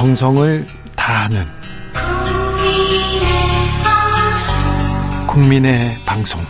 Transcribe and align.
정성을 0.00 0.66
다하는 0.96 1.44
국민의 5.26 5.94
방송 6.06 6.40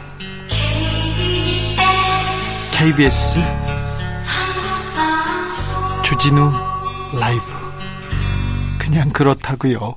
KBS 2.73 3.41
주진우 6.05 6.53
라이브 7.19 7.43
그냥 8.79 9.09
그렇다고요. 9.09 9.97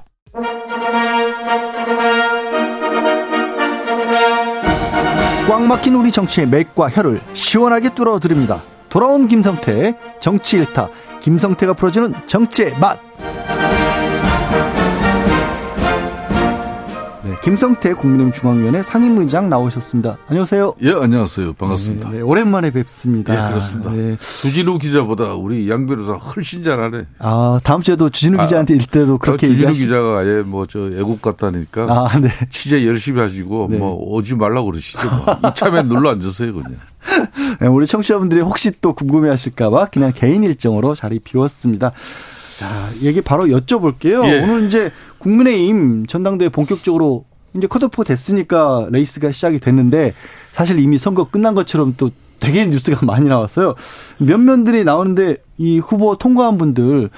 꽉 5.47 5.61
막힌 5.61 5.93
우리 5.93 6.11
정치의 6.11 6.47
맥과 6.47 6.89
혀를 6.89 7.21
시원하게 7.33 7.93
뚫어드립니다. 7.93 8.63
돌아온 8.89 9.27
김성태 9.27 9.95
정치 10.19 10.57
일타 10.57 10.89
김성태가 11.21 11.73
풀어주는 11.73 12.15
정치의 12.25 12.79
맛. 12.79 12.99
김성태 17.43 17.93
국민의힘 17.95 18.31
중앙위원회 18.31 18.81
상임의장 18.81 19.49
나오셨습니다. 19.49 20.17
안녕하세요. 20.27 20.75
예, 20.81 20.93
안녕하세요. 20.93 21.51
반갑습니다. 21.53 22.09
네, 22.11 22.17
네, 22.17 22.21
오랜만에 22.21 22.71
뵙습니다. 22.71 23.33
예, 23.33 23.49
그렇습니다. 23.49 23.91
네. 23.91 24.15
주진우 24.17 24.77
기자보다 24.77 25.33
우리 25.33 25.69
양 25.69 25.85
변호사 25.85 26.13
훨씬 26.13 26.63
잘하네. 26.63 27.05
아, 27.19 27.59
다음 27.61 27.81
주에도 27.81 28.09
주진우 28.09 28.39
아, 28.39 28.43
기자한테 28.43 28.75
일 28.75 28.85
때도 28.85 29.17
그렇게 29.17 29.47
주진우 29.47 29.57
얘기하시... 29.57 29.81
기자가 29.83 30.19
아예 30.19 30.41
뭐 30.41 30.63
저 30.69 30.89
애국 30.97 31.21
같다니까. 31.21 31.83
아, 31.89 32.17
네. 32.17 32.29
취재 32.49 32.85
열심히 32.85 33.19
하시고 33.19 33.67
네. 33.69 33.77
뭐 33.77 33.93
오지 33.93 34.35
말라고 34.35 34.71
그러시죠. 34.71 34.99
뭐. 35.25 35.49
이참에 35.51 35.83
눌러 35.83 36.11
앉으세요, 36.11 36.53
그냥. 36.53 36.77
네, 37.59 37.67
우리 37.67 37.85
청취자분들이 37.85 38.39
혹시 38.39 38.71
또 38.79 38.93
궁금해 38.93 39.27
하실까봐 39.29 39.87
그냥 39.87 40.13
개인 40.15 40.45
일정으로 40.45 40.95
자리 40.95 41.19
비웠습니다. 41.19 41.91
자, 42.57 42.89
얘기 43.01 43.19
바로 43.19 43.47
여쭤볼게요. 43.47 44.25
예. 44.29 44.43
오늘 44.43 44.65
이제 44.67 44.91
국민의힘 45.17 46.07
전당대회 46.07 46.47
본격적으로 46.47 47.25
이제 47.55 47.67
컷오프 47.67 48.03
됐으니까 48.03 48.87
레이스가 48.91 49.31
시작이 49.31 49.59
됐는데 49.59 50.13
사실 50.53 50.79
이미 50.79 50.97
선거 50.97 51.25
끝난 51.25 51.55
것처럼 51.55 51.93
또 51.97 52.11
되게 52.39 52.65
뉴스가 52.65 53.05
많이 53.07 53.27
나왔어요. 53.29 53.75
면면들이 54.17 54.83
나오는데 54.83 55.37
이 55.57 55.79
후보 55.79 56.17
통과한 56.17 56.57
분들 56.57 57.09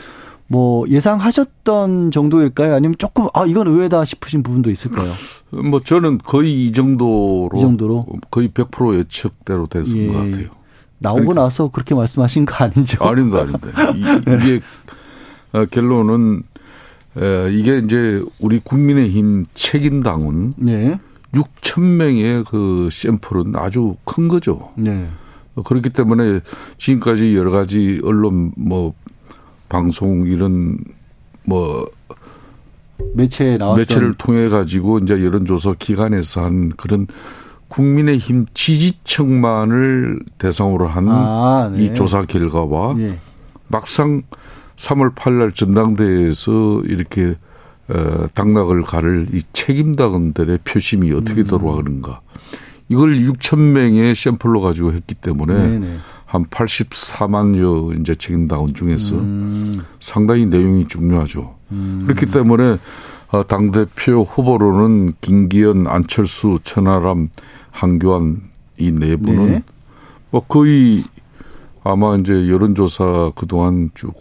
뭐 0.47 0.87
예상하셨던 0.87 2.11
정도일까요? 2.11 2.75
아니면 2.75 2.95
조금 2.99 3.27
아 3.33 3.45
이건 3.45 3.67
의외다 3.67 4.05
싶으신 4.05 4.43
부분도 4.43 4.69
있을까요? 4.69 5.11
뭐 5.49 5.79
저는 5.79 6.19
거의 6.19 6.65
이 6.67 6.71
정도로 6.71 7.49
이 7.55 7.59
정도로 7.59 8.05
거의 8.29 8.49
100% 8.49 8.99
예측대로 8.99 9.67
됐을 9.67 9.97
예. 9.97 10.07
것 10.07 10.13
같아요. 10.13 10.49
나오고 10.99 11.21
그러니까. 11.21 11.43
나서 11.43 11.69
그렇게 11.69 11.95
말씀하신 11.95 12.45
거 12.45 12.55
아니죠? 12.63 13.03
아닙니다, 13.03 13.39
아닙니다. 13.39 13.69
이게 14.43 14.61
어, 15.53 15.65
결론은 15.65 16.43
이게 17.51 17.77
이제 17.79 18.21
우리 18.39 18.59
국민의힘 18.59 19.45
책임당은 19.53 20.53
네. 20.57 20.99
6천 21.33 21.81
명의 21.81 22.43
그 22.43 22.89
샘플은 22.91 23.55
아주 23.55 23.95
큰 24.03 24.27
거죠. 24.27 24.71
네. 24.75 25.07
그렇기 25.63 25.89
때문에 25.89 26.41
지금까지 26.77 27.35
여러 27.35 27.51
가지 27.51 28.01
언론 28.03 28.51
뭐 28.57 28.93
방송 29.69 30.27
이런 30.27 30.77
뭐 31.43 31.89
매체에 33.13 33.57
나왔던 33.57 33.79
매체를 33.79 34.13
통해 34.15 34.49
가지고 34.49 34.99
이제 34.99 35.13
여론조사 35.23 35.75
기관에서 35.79 36.43
한 36.43 36.69
그런 36.69 37.07
국민의힘 37.67 38.45
지지층만을 38.53 40.19
대상으로 40.37 40.87
한이 40.87 41.07
아, 41.09 41.71
네. 41.73 41.93
조사 41.93 42.23
결과와 42.23 42.93
네. 42.95 43.19
막상 43.67 44.21
3월 44.75 45.15
8일 45.15 45.53
전당대회에서 45.55 46.81
이렇게 46.85 47.35
어, 47.87 48.27
당락을 48.33 48.81
가를 48.81 49.27
이 49.33 49.41
책임당원들의 49.53 50.59
표심이 50.63 51.11
어떻게 51.13 51.41
음. 51.41 51.47
돌아가는가. 51.47 52.21
이걸 52.89 53.17
6천 53.17 53.59
명의 53.59 54.13
샘플로 54.13 54.61
가지고 54.61 54.93
했기 54.93 55.15
때문에 55.15 55.55
네네. 55.55 55.97
한 56.25 56.45
84만여 56.45 57.99
이제 57.99 58.15
책임당원 58.15 58.73
중에서 58.73 59.15
음. 59.15 59.83
상당히 59.99 60.45
내용이 60.45 60.87
중요하죠. 60.87 61.55
음. 61.71 62.03
그렇기 62.05 62.25
때문에 62.27 62.77
어, 63.31 63.47
당대표 63.47 64.23
후보로는 64.23 65.13
김기현, 65.21 65.87
안철수, 65.87 66.59
천하람, 66.63 67.29
한교안 67.71 68.41
이 68.77 68.91
네 68.91 69.15
분은 69.15 69.45
네. 69.51 69.63
뭐 70.29 70.41
거의 70.41 71.03
아마 71.83 72.15
이제 72.17 72.49
여론조사 72.49 73.31
그동안 73.35 73.89
쭉 73.93 74.13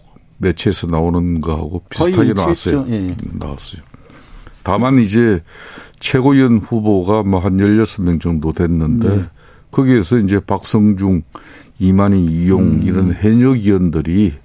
매체에서 0.45 0.87
나오는 0.87 1.41
거하고 1.41 1.83
비슷하게 1.89 2.33
나왔어요. 2.33 2.85
예. 2.89 3.15
나왔어요. 3.33 3.81
다만 4.63 4.99
이제 4.99 5.41
최고위원 5.99 6.59
후보가 6.59 7.23
뭐 7.23 7.39
한 7.39 7.57
16명 7.57 8.21
정도 8.21 8.53
됐는데 8.53 9.09
네. 9.09 9.23
거기에서 9.71 10.17
이제 10.17 10.39
박성중, 10.39 11.23
이만희, 11.79 12.23
이용 12.23 12.61
음. 12.61 12.81
이런 12.83 13.13
현역 13.13 13.57
의원들이 13.57 14.33
아, 14.33 14.44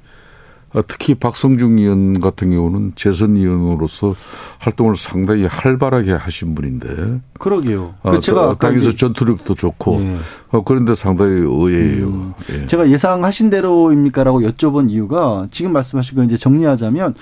특히 0.87 1.15
박성중 1.15 1.79
의원 1.79 2.21
같은 2.21 2.51
경우는 2.51 2.93
재선 2.95 3.37
의원으로서 3.37 4.15
활동을 4.61 4.95
상당히 4.95 5.47
활발하게 5.47 6.13
하신 6.13 6.55
분인데. 6.55 7.21
그러게요. 7.39 7.95
아, 8.03 8.13
그 8.13 8.21
제가 8.21 8.57
당에서 8.59 8.95
전투력도 8.95 9.55
좋고 9.55 10.01
예. 10.01 10.17
어, 10.51 10.63
그런데 10.63 10.95
상당히 10.95 11.33
의외예요. 11.33 12.07
음. 12.07 12.35
예. 12.53 12.67
제가 12.67 12.89
예상하신 12.89 13.51
대로입니까라고 13.51 14.43
여쭤본 14.43 14.91
이유가 14.91 15.49
지금 15.51 15.73
말씀하신 15.73 16.17
거 16.17 16.25
이제 16.25 16.37
정리하자면 16.37 17.15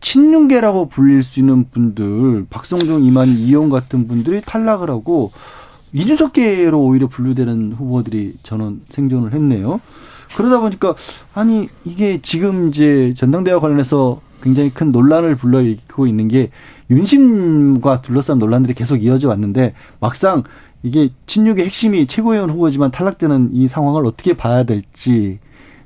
친윤계라고 0.00 0.88
불릴 0.88 1.22
수 1.22 1.40
있는 1.40 1.68
분들, 1.70 2.46
박성중, 2.48 3.02
이만희, 3.02 3.32
이용 3.32 3.68
같은 3.68 4.06
분들이 4.06 4.40
탈락을 4.44 4.90
하고 4.90 5.32
이준석계로 5.92 6.80
오히려 6.80 7.08
분류되는 7.08 7.72
후보들이 7.72 8.34
저는 8.42 8.82
생존을 8.88 9.32
했네요. 9.32 9.80
그러다 10.36 10.60
보니까 10.60 10.94
아니 11.34 11.68
이게 11.84 12.20
지금 12.22 12.68
이제 12.68 13.12
전당대회 13.16 13.56
관련해서 13.58 14.20
굉장히 14.42 14.70
큰 14.70 14.92
논란을 14.92 15.36
불러일으키고 15.36 16.06
있는 16.06 16.28
게 16.28 16.50
윤심과 16.90 18.02
둘러싼 18.02 18.38
논란들이 18.38 18.74
계속 18.74 18.96
이어져 19.02 19.28
왔는데 19.28 19.74
막상 20.00 20.44
이게 20.82 21.10
친육의 21.26 21.66
핵심이 21.66 22.06
최고위원 22.06 22.50
후보지만 22.50 22.90
탈락되는 22.90 23.50
이 23.52 23.68
상황을 23.68 24.06
어떻게 24.06 24.36
봐야 24.36 24.62
될지 24.62 25.38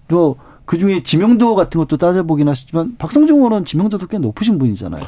또 0.08 0.36
그중에 0.64 1.02
지명도 1.02 1.54
같은 1.54 1.78
것도 1.80 1.96
따져보긴 1.96 2.48
하시지만 2.48 2.96
박성중 2.98 3.38
의원은 3.38 3.64
지명도도 3.64 4.06
꽤 4.06 4.18
높으신 4.18 4.58
분이잖아요. 4.58 5.02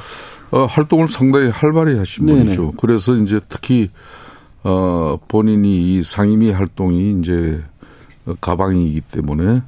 어, 0.51 0.67
활동을 0.67 1.09
상당히 1.09 1.49
활발히 1.49 1.97
하신 1.97 2.27
네네. 2.27 2.45
분이죠. 2.45 2.73
그래서 2.73 3.15
이제 3.15 3.41
특히 3.49 3.91
어, 4.63 5.19
본인이 5.29 5.97
이 5.97 6.03
상임위 6.03 6.51
활동이 6.51 7.19
이제 7.21 7.63
가방이기 8.41 9.01
때문에 9.03 9.63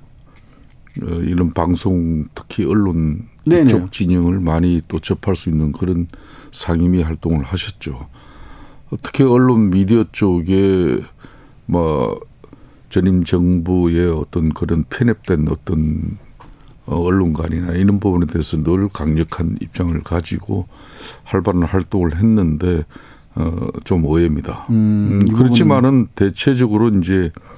어, 1.03 1.06
이런 1.22 1.53
방송 1.53 2.27
특히 2.34 2.65
언론 2.65 3.28
네네. 3.44 3.69
쪽 3.69 3.93
진영을 3.93 4.41
많이 4.41 4.81
또 4.89 4.99
접할 4.99 5.37
수 5.37 5.50
있는 5.50 5.72
그런 5.72 6.09
상임위 6.50 7.03
활동을 7.03 7.44
하셨죠. 7.44 8.09
특히 9.03 9.25
언론 9.25 9.71
미디어 9.71 10.05
쪽에 10.11 11.00
뭐 11.67 12.21
전임 12.89 13.25
정부의 13.25 14.11
어떤 14.11 14.50
그런 14.50 14.84
편협된 14.88 15.49
어떤 15.50 16.19
어, 16.87 17.00
언론관이나 17.00 17.73
이런 17.73 17.99
부분에 18.00 18.27
대해서 18.27 18.62
늘 18.62 18.88
강력한 18.88 19.56
입장을 19.61 20.00
가지고 20.03 20.67
활발한 21.25 21.65
활동을 21.65 22.17
했는데 22.17 22.84
어좀 23.34 24.05
의외입니다. 24.05 24.67
음, 24.71 25.21
음 25.23 25.34
그렇지만은 25.34 26.06
대체적으로 26.15 26.88
이제 26.88 27.33
어, 27.37 27.56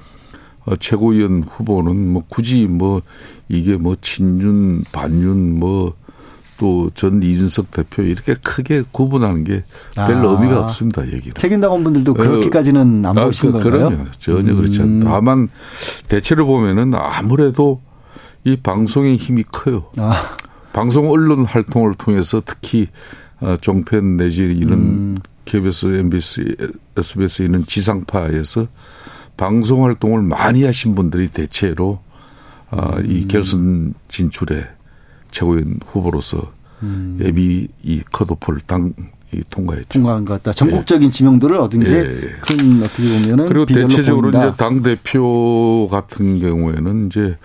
최고위원 0.77 1.43
후보는 1.43 2.13
뭐 2.13 2.23
굳이 2.29 2.67
뭐 2.67 3.01
이게 3.47 3.77
뭐 3.77 3.95
친윤 3.99 4.83
반윤 4.91 5.59
뭐 5.59 5.99
또 6.59 6.89
전 6.93 7.23
이준석 7.23 7.71
대표 7.71 8.03
이렇게 8.03 8.35
크게 8.35 8.83
구분하는 8.91 9.45
게 9.45 9.63
별로 9.95 10.31
아, 10.31 10.33
의미가 10.33 10.59
없습니다 10.59 11.07
얘기는. 11.07 11.33
책임당원 11.35 11.83
분들도 11.83 12.11
어, 12.11 12.13
그렇게까지는 12.13 13.05
안 13.05 13.17
아, 13.17 13.25
보신 13.25 13.53
그, 13.53 13.59
건가요? 13.59 13.89
그럼요 13.89 14.11
전혀 14.17 14.51
음. 14.51 14.57
그렇지 14.57 14.81
않다. 14.81 15.09
다만 15.09 15.47
대체로 16.09 16.45
보면은 16.45 16.93
아무래도 16.93 17.81
이 18.43 18.57
방송의 18.57 19.15
힘이 19.15 19.43
커요. 19.43 19.85
아. 19.97 20.35
방송 20.73 21.09
언론 21.09 21.45
활동을 21.45 21.93
통해서 21.95 22.41
특히 22.45 22.87
어, 23.39 23.55
종편 23.61 24.17
내지 24.17 24.43
이런 24.43 24.73
음. 24.73 25.17
KBS, 25.45 25.85
MBC, 25.97 26.55
SBS 26.97 27.43
이런 27.43 27.65
지상파에서 27.65 28.67
방송 29.39 29.85
활동을 29.85 30.21
많이 30.21 30.63
하신 30.63 30.95
분들이 30.95 31.29
대체로 31.29 31.99
아, 32.69 32.99
이 33.03 33.23
음. 33.23 33.27
결선 33.27 33.93
진출에 34.07 34.67
최고위원 35.31 35.79
후보로서 35.85 36.51
음. 36.83 37.17
예비 37.21 37.67
이 37.83 38.01
컷오프를 38.11 38.61
당 38.67 38.93
이 39.31 39.41
통과했죠. 39.49 39.89
통과한 39.89 40.25
것 40.25 40.33
같다. 40.35 40.51
전국적인 40.53 41.07
예. 41.07 41.11
지명도를 41.11 41.57
얻은 41.57 41.79
게큰 41.81 42.81
예. 42.81 42.85
어떻게 42.85 43.21
보면은 43.21 43.45
그리고 43.47 43.65
대체적으로 43.67 44.31
보인다. 44.31 44.47
이제 44.47 44.57
당 44.57 44.81
대표 44.81 45.87
같은 45.91 46.39
경우에는 46.39 47.07
이제 47.07 47.37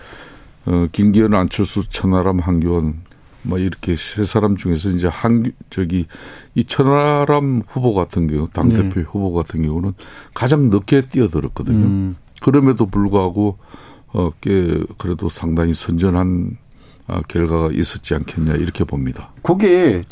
어 0.64 0.86
김기현, 0.92 1.34
안철수, 1.34 1.86
천하람, 1.90 2.38
한교안 2.38 3.02
뭐 3.44 3.58
이렇게 3.58 3.94
세 3.96 4.24
사람 4.24 4.56
중에서 4.56 4.88
이제 4.88 5.06
한 5.06 5.52
저기 5.70 6.06
이 6.54 6.64
천하람 6.64 7.62
후보 7.66 7.94
같은 7.94 8.26
경우 8.26 8.48
당 8.52 8.70
대표 8.70 9.00
네. 9.00 9.02
후보 9.02 9.32
같은 9.32 9.62
경우는 9.62 9.92
가장 10.32 10.70
늦게 10.70 11.02
뛰어들었거든요. 11.02 11.84
음. 11.86 12.16
그럼에도 12.42 12.86
불구하고 12.86 13.58
어꽤 14.12 14.80
그래도 14.98 15.28
상당히 15.28 15.74
선전한 15.74 16.56
아, 17.06 17.20
결과가 17.28 17.70
있었지 17.72 18.14
않겠냐 18.14 18.54
이렇게 18.54 18.84
봅니다. 18.84 19.32
그게 19.42 20.02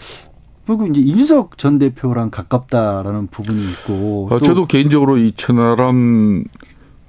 그리고 0.66 0.86
이제 0.86 1.00
이준석 1.00 1.58
전 1.58 1.78
대표랑 1.78 2.30
가깝다라는 2.30 3.28
부분이 3.28 3.62
있고. 3.70 4.28
아, 4.30 4.38
저도 4.38 4.66
개인적으로 4.66 5.18
이 5.18 5.32
천하람 5.32 6.44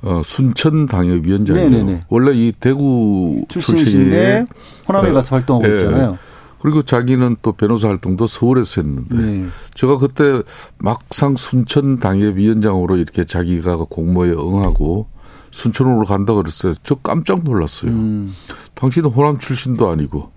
어, 0.01 0.21
순천 0.23 0.87
당협위원장이요. 0.87 1.69
네네네. 1.69 2.05
원래 2.09 2.31
이 2.33 2.51
대구 2.51 3.45
출신인데 3.49 4.45
호남에 4.87 5.09
어, 5.09 5.13
가서 5.13 5.35
활동하고 5.35 5.69
예. 5.69 5.77
있잖아요. 5.77 6.17
그리고 6.63 6.81
자기는 6.81 7.35
또 7.41 7.51
변호사 7.51 7.89
활동도 7.89 8.25
서울에서 8.25 8.81
했는데 8.81 9.17
네. 9.17 9.45
제가 9.73 9.97
그때 9.97 10.41
막상 10.77 11.35
순천 11.35 11.99
당협위원장으로 11.99 12.95
이렇게 12.95 13.25
자기가 13.25 13.75
공모에 13.89 14.31
응하고 14.31 15.07
순천으로 15.51 16.05
간다 16.05 16.33
그랬어요. 16.33 16.73
저 16.83 16.95
깜짝 16.95 17.43
놀랐어요. 17.43 17.91
음. 17.91 18.33
당신은 18.75 19.09
호남 19.09 19.39
출신도 19.39 19.89
아니고 19.89 20.31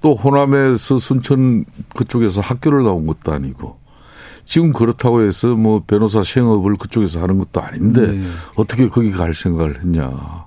또 0.00 0.14
호남에서 0.14 0.98
순천 0.98 1.64
그쪽에서 1.96 2.40
학교를 2.40 2.84
나온 2.84 3.06
것도 3.06 3.32
아니고 3.32 3.76
지금 4.44 4.72
그렇다고 4.72 5.22
해서 5.22 5.54
뭐 5.54 5.82
변호사 5.86 6.22
시행업을 6.22 6.76
그쪽에서 6.76 7.20
하는 7.22 7.38
것도 7.38 7.60
아닌데 7.60 8.12
네. 8.12 8.26
어떻게 8.54 8.88
거기 8.88 9.10
갈 9.10 9.34
생각을 9.34 9.80
했냐. 9.80 10.46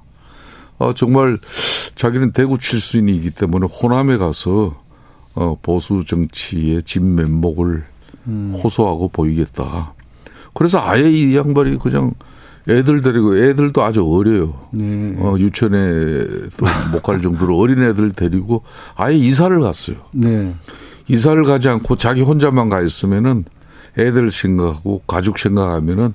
아, 0.80 0.92
정말 0.95 1.38
자기는 1.95 2.31
대구 2.31 2.57
출신이기 2.57 3.31
때문에 3.31 3.68
호남에 3.68 4.18
가서 4.18 4.75
어, 5.36 5.57
보수 5.62 6.04
정치의 6.06 6.83
진면목을 6.83 7.83
음. 8.27 8.56
호소하고 8.62 9.10
보이겠다. 9.10 9.94
그래서 10.54 10.80
아예 10.81 11.10
이 11.10 11.36
양반이 11.36 11.77
그냥 11.80 12.13
애들 12.68 13.01
데리고 13.01 13.38
애들도 13.38 13.83
아주 13.83 14.06
어려요. 14.07 14.68
네. 14.72 15.13
어, 15.19 15.36
유치원에도 15.38 16.66
못 16.92 17.04
갈 17.04 17.22
정도로 17.22 17.57
어린 17.57 17.83
애들 17.83 18.13
데리고 18.13 18.63
아예 18.95 19.16
이사를 19.16 19.60
갔어요. 19.60 19.98
네. 20.12 20.56
이사를 21.07 21.44
가지 21.44 21.69
않고 21.69 21.98
자기 21.98 22.22
혼자만 22.22 22.69
가 22.69 22.81
있으면은 22.81 23.45
애들 23.98 24.31
생각하고 24.31 25.04
가족 25.06 25.38
생각하면은 25.38 26.13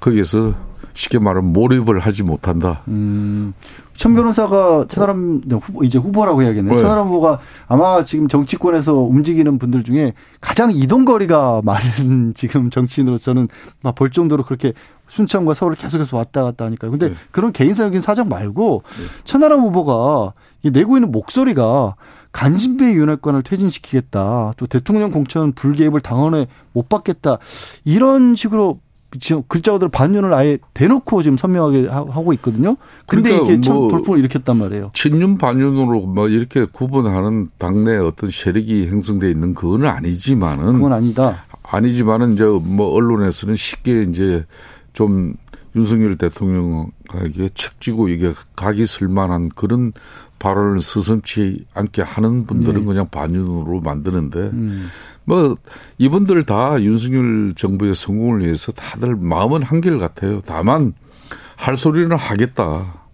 거기에서 0.00 0.54
쉽게 0.96 1.18
말하면 1.18 1.52
몰입을 1.52 2.00
하지 2.00 2.22
못한다. 2.22 2.80
음. 2.88 3.52
천 3.94 4.14
변호사가 4.14 4.86
천하람 4.88 5.42
후보 5.50 5.84
이제 5.84 5.98
후보라고 5.98 6.42
해야겠네요. 6.42 6.74
네. 6.74 6.80
천하람 6.80 7.06
후보가 7.08 7.38
아마 7.68 8.02
지금 8.02 8.28
정치권에서 8.28 8.94
움직이는 8.94 9.58
분들 9.58 9.84
중에 9.84 10.14
가장 10.40 10.70
이동 10.72 11.04
거리가 11.04 11.60
많은 11.64 12.32
지금 12.36 12.70
정치인으로서는 12.70 13.48
막 13.82 13.96
볼 13.96 14.10
정도로 14.10 14.44
그렇게 14.44 14.72
순천과 15.08 15.54
서울을 15.54 15.76
계속해서 15.76 16.16
왔다 16.16 16.42
갔다 16.42 16.66
하니까요. 16.66 16.90
근데 16.90 17.08
네. 17.10 17.14
그런 17.30 17.52
개인적인 17.52 18.00
사정 18.00 18.28
말고 18.28 18.82
네. 18.98 19.04
천하람 19.24 19.60
후보가 19.60 20.32
내고 20.72 20.96
있는 20.96 21.12
목소리가 21.12 21.94
간신배 22.32 22.92
윤회관을 22.92 23.42
퇴진시키겠다. 23.42 24.52
또 24.58 24.66
대통령 24.66 25.10
공천 25.10 25.52
불개입을 25.52 26.00
당원에 26.00 26.46
못 26.72 26.88
받겠다. 26.90 27.38
이런 27.84 28.36
식으로 28.36 28.78
지금 29.20 29.42
글자들 29.48 29.88
반윤을 29.88 30.34
아예 30.34 30.58
대놓고 30.74 31.22
지금 31.22 31.36
선명하게 31.36 31.86
하고 31.88 32.32
있거든요. 32.34 32.76
근데 33.06 33.30
그러니까 33.30 33.52
이게 33.52 33.60
참뭐 33.60 33.90
돌풍을 33.90 34.18
일으켰단 34.18 34.56
말이에요. 34.58 34.90
친윤 34.94 35.38
반윤으로 35.38 36.00
뭐 36.02 36.28
이렇게 36.28 36.64
구분하는 36.64 37.48
당내 37.58 37.96
어떤 37.96 38.30
세력이 38.30 38.88
형성돼 38.88 39.30
있는 39.30 39.54
그건 39.54 39.86
아니지만은 39.86 40.74
그건 40.74 40.92
아니다. 40.92 41.44
아니지만은 41.62 42.32
이제 42.32 42.44
뭐 42.44 42.92
언론에서는 42.94 43.56
쉽게 43.56 44.02
이제 44.02 44.44
좀 44.92 45.34
윤석열 45.76 46.16
대통령에게 46.16 47.50
책지고 47.54 48.08
이게 48.08 48.32
각이 48.56 48.86
쓸만한 48.86 49.50
그런 49.50 49.92
발언을 50.38 50.80
스슴치 50.80 51.64
않게 51.74 52.02
하는 52.02 52.46
분들은 52.46 52.80
네. 52.80 52.86
그냥 52.86 53.08
반윤으로 53.08 53.80
만드는데 53.80 54.38
음. 54.38 54.88
뭐 55.24 55.56
이분들 55.98 56.44
다 56.44 56.80
윤석열 56.80 57.54
정부의 57.54 57.94
성공을 57.94 58.44
위해서 58.44 58.72
다들 58.72 59.16
마음은 59.16 59.62
한결 59.62 59.98
같아요. 59.98 60.40
다만 60.44 60.94
할 61.56 61.76
소리는 61.76 62.14
하겠다. 62.16 63.06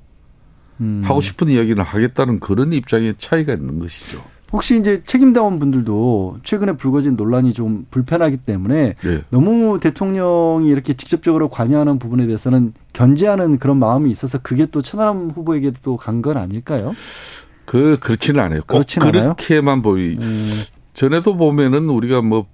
음. 0.81 1.03
하고 1.05 1.21
싶은 1.21 1.49
이야기는 1.49 1.83
하겠다는 1.83 2.41
그런 2.41 2.73
입장의 2.73 3.15
차이가 3.19 3.53
있는 3.53 3.79
것이죠. 3.79 4.23
혹시 4.53 4.79
이제 4.79 5.03
책임당원 5.07 5.59
분들도 5.59 6.41
최근에 6.43 6.77
불거진 6.77 7.17
논란이 7.17 7.55
좀 7.55 7.87
불편하기 7.91 8.39
때문에 8.39 8.95
네. 9.03 9.23
너무 9.31 9.81
대통령이 9.81 10.69
이렇게 10.69 10.93
직접적으로 10.93 11.49
관여하는 11.49 11.99
부분에 11.99 12.27
대해서는 12.27 12.75
견제하는 12.93 13.59
그런 13.59 13.79
마음이 13.79 14.11
있어서 14.11 14.39
그게 14.43 14.67
또 14.67 14.83
천하람 14.83 15.31
후보에게도 15.31 15.79
또간 15.83 16.21
건 16.21 16.37
아닐까요? 16.37 16.95
그 17.65 17.97
그렇지는 18.01 18.43
않아요. 18.45 18.61
꼭 18.67 18.85
그렇게만 18.87 19.81
보이. 19.81 20.17
음. 20.19 20.63
전에도 20.93 21.37
보면은 21.37 21.89
우리가 21.89 22.21
뭐 22.21 22.47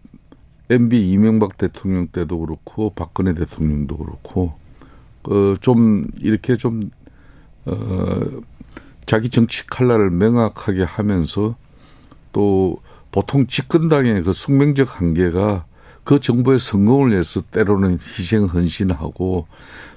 MB 0.71 1.11
이명박 1.11 1.56
대통령 1.56 2.06
때도 2.06 2.39
그렇고 2.39 2.91
박근혜 2.95 3.35
대통령도 3.35 3.97
그렇고 3.97 4.53
어좀 5.25 6.06
이렇게 6.21 6.56
좀어 6.56 6.85
자기 9.06 9.31
정치 9.31 9.67
칼날을 9.67 10.11
명확하게 10.11 10.85
하면서 10.85 11.56
또 12.32 12.78
보통 13.10 13.46
집권당의 13.46 14.22
그 14.22 14.32
숙명적 14.32 15.00
한계가 15.00 15.64
그 16.04 16.20
정부의 16.20 16.58
성공을 16.58 17.10
위해서 17.12 17.40
때로는 17.42 17.94
희생 17.94 18.44
헌신하고 18.44 19.46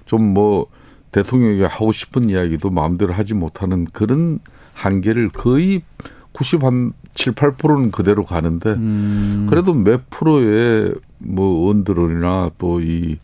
좀 0.06 0.34
뭐 0.34 0.68
대통령에게 1.12 1.66
하고 1.66 1.92
싶은 1.92 2.30
이야기도 2.30 2.70
마음대로 2.70 3.14
하지 3.14 3.34
못하는 3.34 3.86
그런 3.86 4.40
한계를 4.74 5.30
거의 5.30 5.82
90한 6.34 6.94
7, 7.14 7.34
8%는 7.34 7.92
그대로 7.92 8.24
가는데 8.24 8.72
음. 8.72 9.48
그래도 9.50 9.74
몇 9.74 10.10
프로의 10.10 10.96
뭐 11.18 11.62
의원들이나 11.62 12.52
또이 12.58 13.18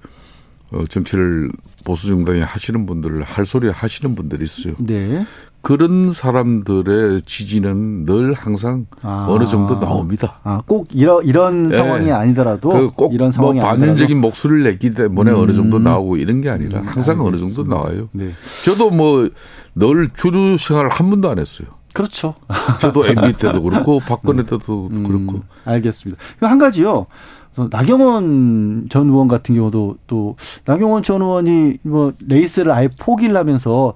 어, 0.71 0.83
정치를 0.89 1.49
보수 1.85 2.07
정당에 2.07 2.41
하시는 2.41 2.85
분들 2.85 3.23
할 3.23 3.45
소리 3.45 3.69
하시는 3.69 4.13
분들이 4.13 4.43
있어요. 4.43 4.73
네. 4.79 5.25
그런 5.67 6.11
사람들의 6.13 7.23
지지는 7.23 8.05
늘 8.05 8.31
항상 8.31 8.85
아. 9.01 9.25
어느 9.29 9.43
정도 9.43 9.77
나옵니다. 9.77 10.39
아, 10.43 10.61
꼭 10.65 10.87
이런 10.93 11.25
이런 11.25 11.63
네. 11.67 11.75
상황이 11.75 12.09
아니더라도 12.09 12.69
그 12.69 12.87
꼭 12.95 13.13
이런 13.13 13.33
상황이 13.33 13.59
뭐 13.59 13.67
반윤적인 13.67 14.17
목소리를 14.21 14.63
냈기 14.63 14.93
때문에 14.93 15.31
음. 15.31 15.37
어느 15.37 15.51
정도 15.51 15.77
나오고 15.77 16.15
이런 16.15 16.39
게 16.39 16.49
아니라 16.49 16.79
음, 16.79 16.85
항상 16.85 17.19
음, 17.19 17.25
어느 17.25 17.35
정도 17.35 17.63
나와요. 17.63 18.07
네. 18.13 18.29
저도 18.63 18.91
뭐 18.91 19.27
늘 19.75 20.09
주류 20.13 20.57
생활을 20.57 20.89
한 20.89 21.09
번도 21.09 21.29
안 21.29 21.37
했어요. 21.37 21.67
그렇죠. 21.91 22.35
저도 22.79 23.05
MB 23.11 23.33
때도 23.33 23.61
그렇고 23.61 23.99
박근혜 23.99 24.43
때도 24.43 24.87
음, 24.89 25.03
그렇고. 25.03 25.43
알겠습니다. 25.65 26.17
한 26.39 26.57
가지요. 26.59 27.07
나경원 27.69 28.87
전 28.89 29.09
의원 29.09 29.27
같은 29.27 29.53
경우도 29.53 29.97
또 30.07 30.37
나경원 30.65 31.03
전 31.03 31.21
의원이 31.21 31.79
뭐 31.83 32.13
레이스를 32.25 32.71
아예 32.71 32.87
포기를 32.97 33.35
하면서 33.35 33.93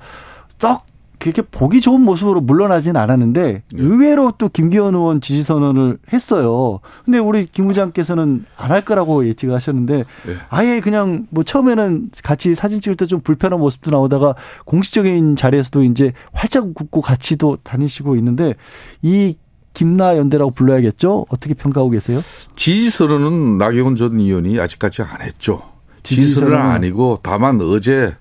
썩 0.60 0.91
그렇게 1.22 1.44
보기 1.44 1.82
좋은 1.82 2.02
모습으로 2.02 2.42
물러나진 2.42 2.96
않았는데 2.98 3.44
네. 3.44 3.64
의외로 3.74 4.34
또 4.40 4.50
김기현 4.50 4.96
의원 4.96 5.22
지지 5.22 5.44
선언을 5.44 6.00
했어요. 6.12 6.80
근데 7.06 7.20
우리 7.20 7.46
김 7.46 7.68
부장께서는 7.68 8.46
안 8.58 8.72
할 8.72 8.84
거라고 8.84 9.28
예측을 9.28 9.54
하셨는데 9.54 9.98
네. 9.98 10.34
아예 10.50 10.80
그냥 10.80 11.28
뭐 11.30 11.44
처음에는 11.44 12.08
같이 12.24 12.56
사진 12.56 12.82
찍을 12.82 12.96
때 12.96 13.06
좀 13.06 13.20
불편한 13.22 13.60
모습도 13.60 13.92
나오다가 13.92 14.36
공식적인 14.66 15.36
자리에서도 15.36 15.84
이제 15.84 16.14
활짝 16.34 16.66
웃고 16.66 17.02
같이 17.02 17.36
도 17.36 17.58
다니시고 17.62 18.16
있는데 18.16 18.56
이 19.02 19.36
김나 19.74 20.18
연대라고 20.18 20.52
불러야겠죠? 20.52 21.26
어떻게 21.30 21.54
평가하고 21.54 21.92
계세요? 21.92 22.22
지지 22.56 22.90
선언은 22.90 23.58
나경원 23.58 23.96
전 23.96 24.20
의원이 24.20 24.60
아직까지 24.60 25.02
안 25.04 25.22
했죠. 25.22 25.62
지지 26.04 26.28
선언은 26.28 26.58
아니고 26.58 27.20
다만 27.22 27.62
어제 27.62 28.16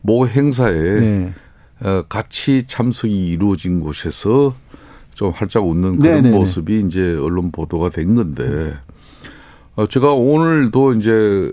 모 0.00 0.26
행사에 0.26 0.72
네. 0.72 1.32
어, 1.82 2.02
같이 2.08 2.64
참석이 2.66 3.28
이루어진 3.28 3.80
곳에서 3.80 4.54
좀 5.14 5.30
활짝 5.30 5.66
웃는 5.66 5.98
그런 5.98 6.16
네네네. 6.16 6.36
모습이 6.36 6.80
이제 6.80 7.14
언론 7.16 7.50
보도가 7.50 7.90
된 7.90 8.14
건데 8.14 8.74
어, 9.74 9.86
제가 9.86 10.12
오늘도 10.12 10.94
이제 10.94 11.50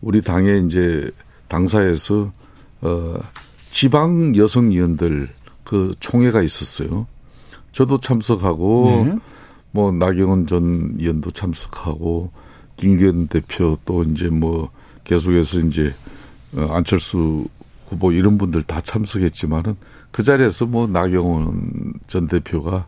우리 0.00 0.20
당의 0.20 0.66
이제 0.66 1.10
당사에서 1.48 2.32
어, 2.82 3.18
지방 3.70 4.36
여성 4.36 4.70
의원들 4.70 5.28
그 5.64 5.94
총회가 6.00 6.42
있었어요. 6.42 7.06
저도 7.70 8.00
참석하고 8.00 9.04
네. 9.06 9.16
뭐 9.70 9.90
나경원 9.90 10.46
전 10.46 10.96
의원도 10.98 11.30
참석하고 11.30 12.30
김기현 12.76 13.28
대표 13.28 13.78
또 13.84 14.02
이제 14.02 14.28
뭐 14.28 14.70
계속해서 15.04 15.60
이제 15.60 15.94
어, 16.56 16.68
안철수 16.72 17.46
후보 17.92 18.12
이런 18.12 18.38
분들 18.38 18.62
다 18.62 18.80
참석했지만은 18.80 19.76
그 20.10 20.22
자리에서 20.22 20.66
뭐 20.66 20.86
나경원 20.86 21.94
전 22.06 22.26
대표가 22.26 22.86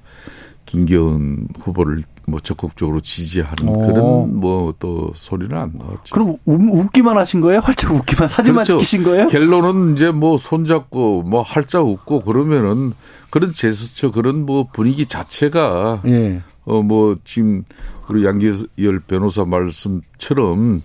김기현 0.67 1.49
후보를 1.61 2.03
뭐 2.27 2.41
적극적으로 2.41 3.01
지지하는 3.01 3.69
오. 3.69 3.73
그런 3.87 4.41
뭐 4.41 4.75
또 4.79 5.13
소리는 5.15 5.57
안 5.57 5.73
나왔죠. 5.75 6.15
그럼 6.15 6.37
웃기만 6.47 7.17
하신 7.17 7.41
거예요? 7.41 7.61
활짝 7.61 7.93
웃기만 7.95 8.29
사진만 8.29 8.65
그렇죠. 8.65 8.79
찍히신 8.79 9.03
거예요? 9.03 9.29
결론은 9.29 9.93
이제 9.93 10.11
뭐 10.11 10.37
손잡고 10.37 11.23
뭐 11.23 11.43
활짝 11.43 11.87
웃고 11.87 12.23
그러면은 12.23 12.93
그런 13.31 13.53
제스처 13.53 14.11
그런 14.11 14.47
뭐 14.47 14.69
분위기 14.73 15.07
자체가 15.07 16.03
예. 16.07 16.43
어뭐 16.65 17.17
지금 17.25 17.65
우리 18.09 18.25
양기열 18.25 19.01
변호사 19.07 19.45
말씀처럼 19.45 20.83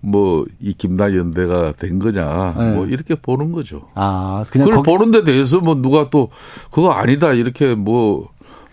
뭐 0.00 0.44
이 0.60 0.72
김나 0.72 1.14
연대가 1.14 1.72
된 1.72 1.98
거냐 1.98 2.54
네. 2.58 2.74
뭐 2.74 2.86
이렇게 2.86 3.14
보는 3.14 3.52
거죠. 3.52 3.88
아 3.94 4.44
그냥 4.50 4.68
그걸 4.68 4.82
거기... 4.82 4.90
보는 4.98 5.10
데 5.10 5.24
대해서 5.24 5.60
뭐 5.60 5.74
누가 5.74 6.10
또 6.10 6.30
그거 6.70 6.92
아니다 6.92 7.32
이렇게 7.32 7.74
뭐 7.74 8.28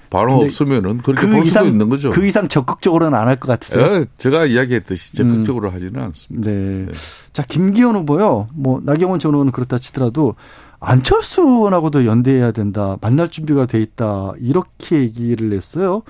발언 0.10 0.44
없으면은 0.44 1.00
그렇게 1.00 1.26
그 1.26 1.34
볼 1.34 1.44
이상, 1.44 1.64
수도 1.64 1.74
있는 1.74 1.90
거죠. 1.90 2.10
그 2.12 2.26
이상 2.28 2.48
적극적으로는 2.48 3.18
안 3.18 3.28
할 3.28 3.40
것 3.40 3.48
같으세요? 3.48 3.82
예, 3.96 4.06
제가 4.18 4.46
이야기했듯이 4.46 5.14
적극적으로 5.16 5.70
음. 5.70 5.74
하지는 5.74 6.00
않습니다. 6.04 6.52
네. 6.52 6.86
네. 6.86 6.92
자 7.34 7.42
김기현 7.42 7.96
후보요. 7.96 8.48
뭐 8.54 8.80
나경원 8.84 9.20
전 9.20 9.34
의원은 9.34 9.52
그렇다 9.52 9.80
치더라도 9.80 10.36
안철수 10.80 11.42
의원하고도 11.42 12.06
연대해야 12.06 12.52
된다. 12.52 12.98
만날 13.02 13.30
준비가 13.30 13.66
돼 13.66 13.80
있다. 13.82 14.34
이렇게 14.40 14.98
얘기를 15.00 15.52
했어요. 15.54 16.04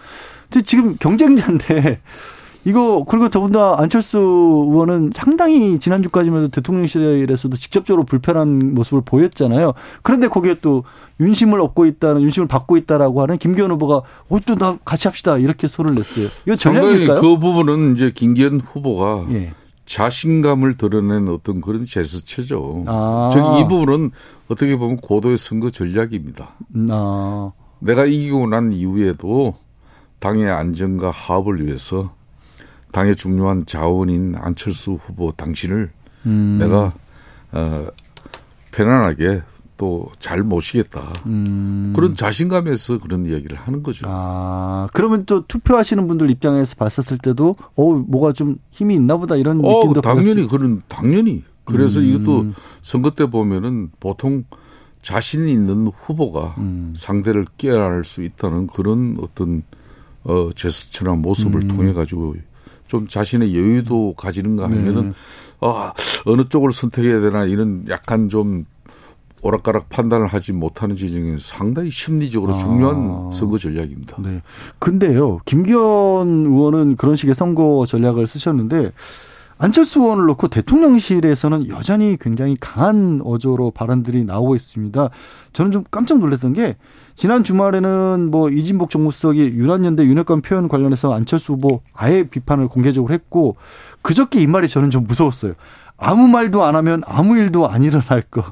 근데 0.49 0.63
지금 0.63 0.97
경쟁자인데 0.97 2.01
이거 2.65 3.03
그리고 3.07 3.29
더군다나 3.29 3.75
안철수 3.77 4.17
의원은 4.17 5.11
상당히 5.13 5.79
지난주까지만 5.79 6.43
해도 6.43 6.47
대통령실에서도 6.49 7.55
직접적으로 7.57 8.05
불편한 8.05 8.73
모습을 8.73 9.01
보였잖아요. 9.05 9.73
그런데 10.01 10.27
거기에 10.27 10.55
또 10.61 10.83
윤심을 11.19 11.59
얻고 11.59 11.85
있다는 11.85 12.21
윤심을 12.21 12.47
받고 12.47 12.77
있다라고 12.77 13.21
하는 13.21 13.37
김기현 13.37 13.71
후보가 13.71 14.01
어또나 14.29 14.77
같이 14.85 15.07
합시다 15.07 15.37
이렇게 15.37 15.67
소를 15.67 15.95
냈어요. 15.95 16.27
이거 16.45 16.55
전략일까요? 16.55 17.21
그 17.21 17.37
부분은 17.37 17.93
이제 17.93 18.11
김기현 18.11 18.61
후보가 18.61 19.27
예. 19.31 19.53
자신감을 19.85 20.77
드러낸 20.77 21.27
어떤 21.27 21.59
그런 21.59 21.85
제스처죠. 21.85 22.85
아. 22.87 23.29
즉이 23.31 23.67
부분은 23.67 24.11
어떻게 24.47 24.77
보면 24.77 24.97
고도의 24.97 25.37
선거 25.37 25.69
전략입니다. 25.69 26.55
음, 26.75 26.87
아. 26.89 27.51
내가 27.79 28.05
이기고 28.05 28.47
난 28.47 28.71
이후에도 28.71 29.55
당의 30.19 30.49
안정과 30.49 31.11
화합을 31.11 31.65
위해서 31.65 32.13
당의 32.93 33.17
중요한 33.17 33.65
자원인 33.65 34.35
안철수 34.37 34.93
후보 34.93 35.33
당신을 35.33 35.91
음. 36.25 36.57
내가 36.59 36.93
어, 37.51 37.87
편안하게 38.71 39.41
또 39.77 40.09
잘 40.19 40.41
모시겠다. 40.41 41.13
음. 41.27 41.91
그런 41.95 42.15
자신감에서 42.15 42.99
그런 42.99 43.25
이야기를 43.25 43.57
하는 43.57 43.83
거죠. 43.83 44.05
아, 44.07 44.87
그러면 44.93 45.25
또 45.25 45.45
투표하시는 45.45 46.07
분들 46.07 46.29
입장에서 46.29 46.75
봤었을 46.75 47.17
때도 47.17 47.55
어 47.75 47.91
뭐가 47.91 48.31
좀 48.31 48.57
힘이 48.71 48.95
있나 48.95 49.17
보다 49.17 49.35
이런 49.35 49.63
어, 49.65 49.79
느낌도 49.79 49.99
당연히 49.99 50.47
그런 50.47 50.81
당연히 50.87 51.43
그래서 51.65 51.99
음. 51.99 52.05
이것도 52.05 52.51
선거 52.81 53.09
때 53.09 53.25
보면은 53.25 53.91
보통 53.99 54.45
자신 55.01 55.49
있는 55.49 55.87
후보가 55.87 56.55
음. 56.59 56.93
상대를 56.95 57.45
깨어날 57.57 58.05
수 58.05 58.23
있다는 58.23 58.67
그런 58.67 59.17
어떤 59.19 59.63
어 60.23 60.49
제스처나 60.55 61.15
모습을 61.15 61.63
음. 61.63 61.67
통해 61.67 61.91
가지고 61.91 62.35
좀 62.93 63.07
자신의 63.07 63.55
여유도 63.55 64.13
가지는가 64.15 64.65
하면은 64.65 65.07
네. 65.07 65.13
아, 65.61 65.93
어느 66.27 66.43
쪽을 66.47 66.71
선택해야 66.71 67.21
되나 67.21 67.43
이런 67.43 67.85
약간 67.89 68.29
좀 68.29 68.65
오락가락 69.41 69.89
판단을 69.89 70.27
하지 70.27 70.53
못하는 70.53 70.95
지점이 70.95 71.39
상당히 71.39 71.89
심리적으로 71.89 72.53
중요한 72.53 72.97
아. 72.97 73.29
선거 73.33 73.57
전략입니다. 73.57 74.17
네. 74.21 74.43
근데요, 74.77 75.39
김기현 75.45 75.79
의원은 76.45 76.97
그런 76.97 77.15
식의 77.15 77.33
선거 77.33 77.83
전략을 77.87 78.27
쓰셨는데 78.27 78.91
안철수 79.63 80.01
의원을 80.01 80.25
놓고 80.25 80.49
대통령실에서는 80.49 81.69
여전히 81.69 82.17
굉장히 82.19 82.57
강한 82.59 83.21
어조로 83.23 83.71
발언들이 83.71 84.25
나오고 84.25 84.57
있습니다. 84.57 85.09
저는 85.53 85.71
좀 85.71 85.85
깜짝 85.89 86.19
놀랐던 86.19 86.51
게 86.51 86.75
지난 87.15 87.45
주말에는 87.45 88.29
뭐 88.29 88.49
이진복 88.49 88.89
정무수석이 88.89 89.39
유난연대 89.39 90.03
윤핵관 90.03 90.41
표현 90.41 90.67
관련해서 90.67 91.13
안철수 91.13 91.53
후보 91.53 91.79
아예 91.93 92.23
비판을 92.23 92.67
공개적으로 92.67 93.13
했고 93.13 93.55
그저께 94.01 94.41
이 94.41 94.47
말이 94.47 94.67
저는 94.67 94.89
좀 94.89 95.05
무서웠어요. 95.05 95.53
아무 95.95 96.27
말도 96.27 96.61
안 96.65 96.75
하면 96.75 97.01
아무 97.05 97.37
일도 97.37 97.69
안 97.69 97.83
일어날 97.83 98.21
거. 98.23 98.43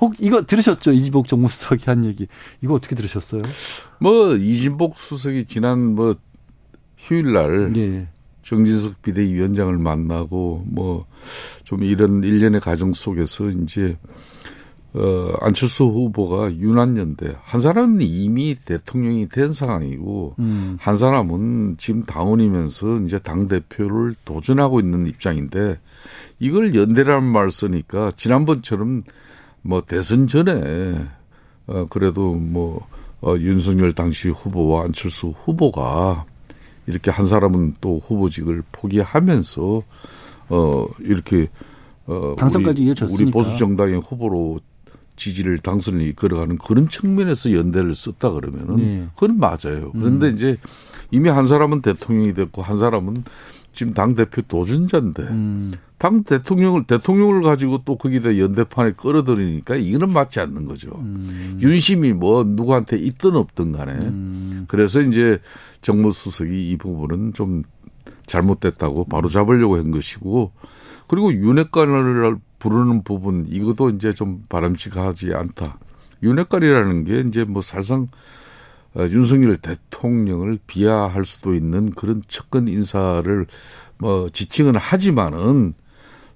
혹 0.00 0.14
이거 0.20 0.46
들으셨죠? 0.46 0.92
이진복 0.92 1.26
정무수석이 1.26 1.86
한 1.86 2.04
얘기. 2.04 2.28
이거 2.62 2.74
어떻게 2.74 2.94
들으셨어요? 2.94 3.40
뭐 3.98 4.36
이진복 4.36 4.96
수석이 4.96 5.46
지난 5.46 5.96
뭐 5.96 6.14
휴일 6.98 7.32
날 7.32 7.72
예. 7.76 8.06
정진석 8.46 9.02
비대위원장을 9.02 9.76
만나고 9.76 10.64
뭐 10.66 11.04
좀 11.66 11.82
이런 11.82 12.22
일련의 12.22 12.60
과정 12.60 12.92
속에서 12.92 13.48
이제 13.48 13.98
어, 14.94 15.34
안철수 15.40 15.84
후보가 15.84 16.54
유난연대 16.54 17.34
한 17.42 17.60
사람은 17.60 18.00
이미 18.00 18.54
대통령이 18.54 19.28
된 19.28 19.52
상황이고 19.52 20.36
음. 20.38 20.76
한 20.80 20.94
사람은 20.94 21.74
지금 21.76 22.04
당원이면서 22.04 23.00
이제 23.00 23.18
당 23.18 23.48
대표를 23.48 24.14
도전하고 24.24 24.78
있는 24.78 25.08
입장인데 25.08 25.80
이걸 26.38 26.74
연대라는 26.74 27.24
말 27.24 27.50
쓰니까 27.50 28.12
지난번처럼 28.12 29.02
뭐 29.62 29.82
대선 29.82 30.28
전에 30.28 31.04
어 31.66 31.86
그래도 31.90 32.32
뭐 32.32 32.86
어, 33.20 33.34
윤석열 33.38 33.92
당시 33.92 34.28
후보와 34.28 34.84
안철수 34.84 35.34
후보가 35.44 36.26
이렇게 36.86 37.10
한 37.10 37.26
사람은 37.26 37.76
또 37.80 38.00
후보직을 38.04 38.62
포기하면서 38.72 39.82
어 40.48 40.86
이렇게 41.00 41.48
어 42.06 42.34
당선까지 42.38 42.82
우리, 42.82 42.88
이어졌으니까. 42.88 43.22
우리 43.22 43.30
보수 43.30 43.58
정당의 43.58 44.00
후보로 44.00 44.60
지지를 45.16 45.58
당선을 45.58 46.02
이끌어가는 46.08 46.58
그런 46.58 46.88
측면에서 46.88 47.52
연대를 47.52 47.94
썼다 47.94 48.30
그러면은 48.30 48.76
네. 48.76 49.06
그건 49.14 49.38
맞아요. 49.38 49.90
그런데 49.92 50.28
음. 50.28 50.32
이제 50.32 50.56
이미 51.10 51.28
한 51.28 51.46
사람은 51.46 51.80
대통령이 51.82 52.34
됐고 52.34 52.62
한 52.62 52.78
사람은 52.78 53.24
지금 53.72 53.92
당 53.92 54.14
대표 54.14 54.42
도전자인데 54.42 55.22
음. 55.22 55.72
당 55.98 56.24
대통령을 56.24 56.84
대통령을 56.84 57.42
가지고 57.42 57.82
또 57.84 57.96
거기다 57.96 58.38
연대판에 58.38 58.92
끌어들이니까 58.92 59.76
이거는 59.76 60.12
맞지 60.12 60.40
않는 60.40 60.66
거죠. 60.66 60.90
음. 60.98 61.58
윤심이 61.60 62.12
뭐 62.12 62.44
누구한테 62.44 62.98
있든 62.98 63.34
없든 63.34 63.72
간에 63.72 63.92
음. 63.92 64.64
그래서 64.68 65.00
이제 65.00 65.40
정무수석이 65.80 66.70
이 66.70 66.76
부분은 66.76 67.32
좀 67.32 67.62
잘못됐다고 68.26 69.04
바로 69.04 69.28
잡으려고 69.28 69.76
한 69.78 69.90
것이고 69.90 70.52
그리고 71.08 71.32
윤핵관을 71.32 72.36
부르는 72.58 73.02
부분 73.02 73.46
이것도 73.48 73.90
이제 73.90 74.12
좀 74.12 74.44
바람직하지 74.48 75.32
않다. 75.34 75.78
윤핵관이라는 76.22 77.04
게 77.04 77.20
이제 77.20 77.44
뭐 77.44 77.62
사실상 77.62 78.08
어, 78.94 79.02
윤석열 79.02 79.56
대통령을 79.58 80.58
비하할 80.66 81.24
수도 81.24 81.54
있는 81.54 81.90
그런 81.90 82.22
측근 82.28 82.66
인사를 82.68 83.46
뭐 83.98 84.28
지칭은 84.28 84.76
하지만은 84.76 85.74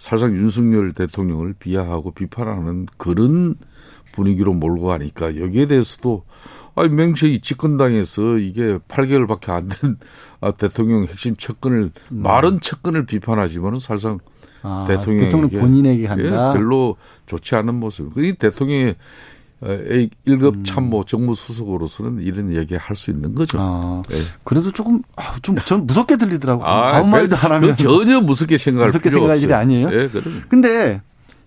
사실상 0.00 0.35
윤석열 0.35 0.95
대통령을 0.95 1.52
비하하고 1.59 2.12
비판하는 2.12 2.87
그런 2.97 3.54
분위기로 4.12 4.54
몰고 4.54 4.87
가니까 4.87 5.37
여기에 5.37 5.66
대해서도 5.66 6.25
아니 6.75 6.88
맹세히 6.88 7.40
집권당에서 7.40 8.38
이게 8.38 8.78
8개월밖에 8.78 9.50
안된 9.50 9.99
아, 10.40 10.52
대통령 10.52 11.04
핵심 11.04 11.37
측근을 11.37 11.90
음. 12.12 12.23
마른 12.23 12.61
측근을 12.61 13.04
비판하지만은 13.04 13.78
사실상 13.78 14.19
아, 14.62 14.87
대통령 14.88 15.50
본인에게 15.50 16.07
한다. 16.07 16.50
예, 16.54 16.59
별로 16.59 16.97
좋지 17.26 17.54
않은 17.57 17.75
모습. 17.75 18.16
이 18.19 18.35
대통령의 18.35 18.97
1급 19.62 20.55
음. 20.57 20.64
참모 20.64 21.05
정무수석으로서는 21.05 22.23
이런 22.23 22.52
이야기 22.52 22.75
할 22.76 22.97
수 22.97 23.11
있는 23.11 23.35
거죠. 23.35 23.59
아, 23.61 24.02
네. 24.09 24.17
그래도 24.45 24.73
조금, 24.73 25.02
아, 25.17 25.37
좀, 25.43 25.57
전 25.64 25.87
무섭게 25.87 26.17
들리더라고요. 26.17 26.67
아, 26.67 26.97
아무 26.97 27.11
말도 27.11 27.37
안 27.37 27.52
하면. 27.52 27.76
전혀 27.76 28.21
무섭게 28.21 28.57
생각할 28.59 28.87
무섭게 28.88 29.11
생각할 29.11 29.38
일이 29.43 29.52
아니에요. 29.55 29.88
네, 29.90 30.09
그럼. 30.09 30.43
근데 30.49 31.00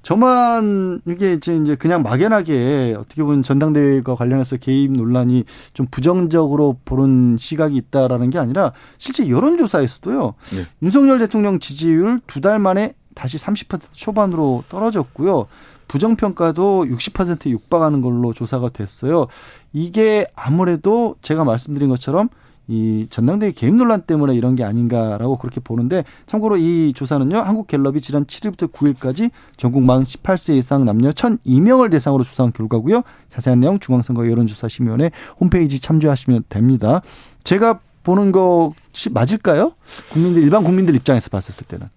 저만 0.04 1.00
이게 1.08 1.34
이제 1.34 1.76
그냥 1.80 2.04
막연하게 2.04 2.96
어떻게 3.00 3.24
보면 3.24 3.42
전당대회와 3.42 4.16
관련해서 4.18 4.58
개입 4.58 4.92
논란이 4.92 5.46
좀 5.74 5.88
부정적으로 5.90 6.78
보는 6.86 7.38
시각이 7.40 7.76
있다라는 7.78 8.30
게 8.30 8.38
아니라 8.38 8.74
실제 8.98 9.30
여론조사에서도요. 9.30 10.34
네. 10.56 10.66
윤석열 10.82 11.20
대통령 11.20 11.60
지지율 11.60 12.20
두 12.28 12.42
달 12.42 12.60
만에 12.60 12.94
다시 13.16 13.38
30% 13.38 13.80
초반으로 13.92 14.64
떨어졌고요. 14.70 15.46
부정평가도 15.88 16.86
60%에 16.86 17.52
육박하는 17.52 18.02
걸로 18.02 18.34
조사가 18.34 18.70
됐어요. 18.70 19.28
이게 19.72 20.26
아무래도 20.36 21.16
제가 21.22 21.44
말씀드린 21.44 21.90
것처럼 21.90 22.30
이 22.68 23.08
전당대회 23.10 23.52
개입 23.52 23.76
논란 23.76 24.02
때문에 24.02 24.34
이런 24.36 24.56
게 24.56 24.64
아닌가라고 24.64 25.38
그렇게 25.38 25.60
보는데 25.60 26.06
참고로 26.26 26.58
이 26.58 26.94
조사는요. 26.94 27.38
한국갤럽이 27.38 28.00
지난 28.00 28.26
7일부터 28.26 28.72
9일까지 28.72 29.32
전국 29.58 29.84
만 29.84 30.04
18세 30.04 30.56
이상 30.56 30.86
남녀 30.86 31.10
1,002명을 31.10 31.92
대상으로 31.92 32.24
조사한 32.24 32.54
결과고요. 32.54 33.02
자세한 33.30 33.60
내용 33.60 33.80
중앙선거 33.80 34.30
여론조사 34.30 34.70
심의원회 34.70 35.12
홈페이지 35.42 35.80
참조하시면 35.82 36.46
됩니다. 36.48 37.02
제가 37.44 37.80
보는 38.04 38.32
것이 38.32 39.10
맞을까요? 39.12 39.74
국민들 40.12 40.44
일반 40.44 40.64
국민들 40.64 40.96
입장에서 40.96 41.30
봤었을 41.30 41.66
때는. 41.68 41.88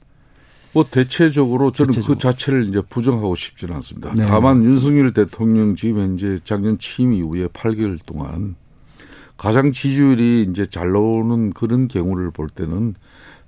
뭐 0.77 0.85
대체적으로 0.91 1.73
저는 1.73 1.89
그 1.89 1.95
대체적으로. 1.95 2.15
그 2.15 2.21
자체를 2.21 2.69
이제 2.69 2.83
부정하고 2.83 3.35
싶지는 3.35 3.77
않습니다. 3.77 4.13
네. 4.13 4.27
다만 4.27 4.63
윤석열 4.63 5.15
대통령 5.15 5.75
지금 5.75 6.03
현재 6.03 6.39
작년 6.45 6.77
취임 6.77 7.15
이후에 7.15 7.47
8개월 7.47 7.99
동안 8.05 8.57
가장 9.39 9.73
지지율이 9.73 10.47
이제 10.51 10.67
잘 10.67 10.93
나오는 10.93 11.55
그런 11.55 11.89
경우를 11.89 12.31
볼 12.31 12.49
때는 12.49 12.95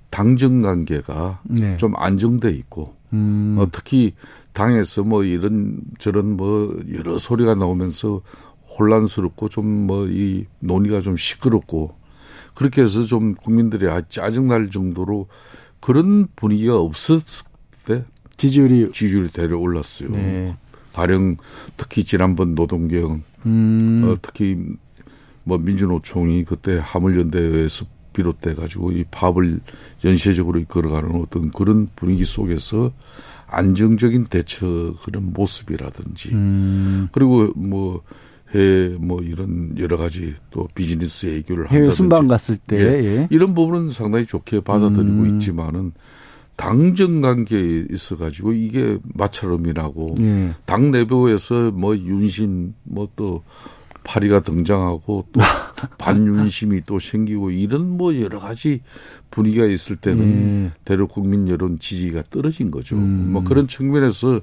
당정 0.09 0.63
관계가 0.63 1.41
네. 1.43 1.77
좀 1.77 1.93
안정돼 1.95 2.49
있고 2.49 2.95
음. 3.13 3.57
어, 3.59 3.67
특히 3.71 4.15
당에서 4.53 5.03
뭐 5.03 5.23
이런 5.23 5.81
저런 5.99 6.35
뭐 6.35 6.75
여러 6.95 7.19
소리가 7.19 7.53
나오면서 7.53 8.21
혼란스럽고 8.79 9.49
좀 9.49 9.85
뭐 9.85 10.07
이 10.07 10.45
논의가 10.61 11.01
좀 11.01 11.15
시끄럽고 11.15 11.93
그렇게 12.55 12.81
해서 12.81 13.03
좀 13.03 13.35
국민들이 13.35 13.87
아 13.87 14.01
짜증 14.09 14.47
날 14.47 14.71
정도로 14.71 15.27
그런 15.79 16.27
분위기가 16.35 16.79
없었을 16.79 17.47
때 17.85 18.05
지지율이 18.37 18.91
지지율이 18.91 19.29
대려 19.29 19.57
올랐어요. 19.57 20.11
네. 20.11 20.55
가령 20.93 21.37
특히 21.77 22.03
지난번 22.03 22.55
노동경 22.55 23.23
음. 23.45 24.01
어, 24.03 24.17
특히 24.21 24.57
뭐 25.43 25.57
민주노총이 25.57 26.45
그때 26.45 26.79
화물연대에서 26.83 27.85
비롯돼 28.13 28.55
가지고 28.55 28.91
이 28.91 29.03
파업을 29.09 29.59
연쇄적으로 30.03 30.59
이끌어가는 30.59 31.15
어떤 31.21 31.51
그런 31.51 31.89
분위기 31.95 32.25
속에서 32.25 32.91
안정적인 33.47 34.25
대처 34.25 34.93
그런 35.03 35.31
모습이라든지 35.33 36.29
음. 36.33 37.07
그리고 37.11 37.51
뭐 37.55 38.01
해외 38.53 38.95
뭐 38.99 39.21
이런 39.21 39.75
여러 39.77 39.97
가지 39.97 40.33
또 40.49 40.67
비즈니스 40.73 41.27
애교를 41.27 41.67
해외 41.67 41.81
한다든지 41.81 41.95
순방 41.95 42.27
갔을 42.27 42.57
때 42.57 42.77
예. 42.77 43.05
예. 43.05 43.27
이런 43.29 43.53
부분은 43.53 43.91
상당히 43.91 44.25
좋게 44.25 44.61
받아들이고 44.61 45.03
음. 45.03 45.35
있지만은 45.35 45.91
당정 46.55 47.21
관계에 47.21 47.85
있어 47.89 48.17
가지고 48.17 48.53
이게 48.53 48.97
마찰음이라고 49.13 50.15
예. 50.19 50.51
당 50.65 50.91
내부에서 50.91 51.71
뭐 51.71 51.95
윤심 51.95 52.73
뭐또 52.83 53.43
파리가 54.03 54.39
등장하고 54.41 55.27
또 55.31 55.39
반윤심이 55.99 56.81
또 56.85 56.99
생기고 56.99 57.51
이런 57.51 57.95
뭐 57.97 58.19
여러 58.19 58.39
가지 58.39 58.81
분위기가 59.29 59.65
있을 59.65 59.95
때는 59.97 60.65
예. 60.65 60.71
대로 60.83 61.07
국민 61.07 61.47
여론 61.47 61.79
지지가 61.79 62.23
떨어진 62.29 62.71
거죠. 62.71 62.95
음. 62.95 63.29
뭐 63.31 63.43
그런 63.43 63.67
측면에서 63.67 64.41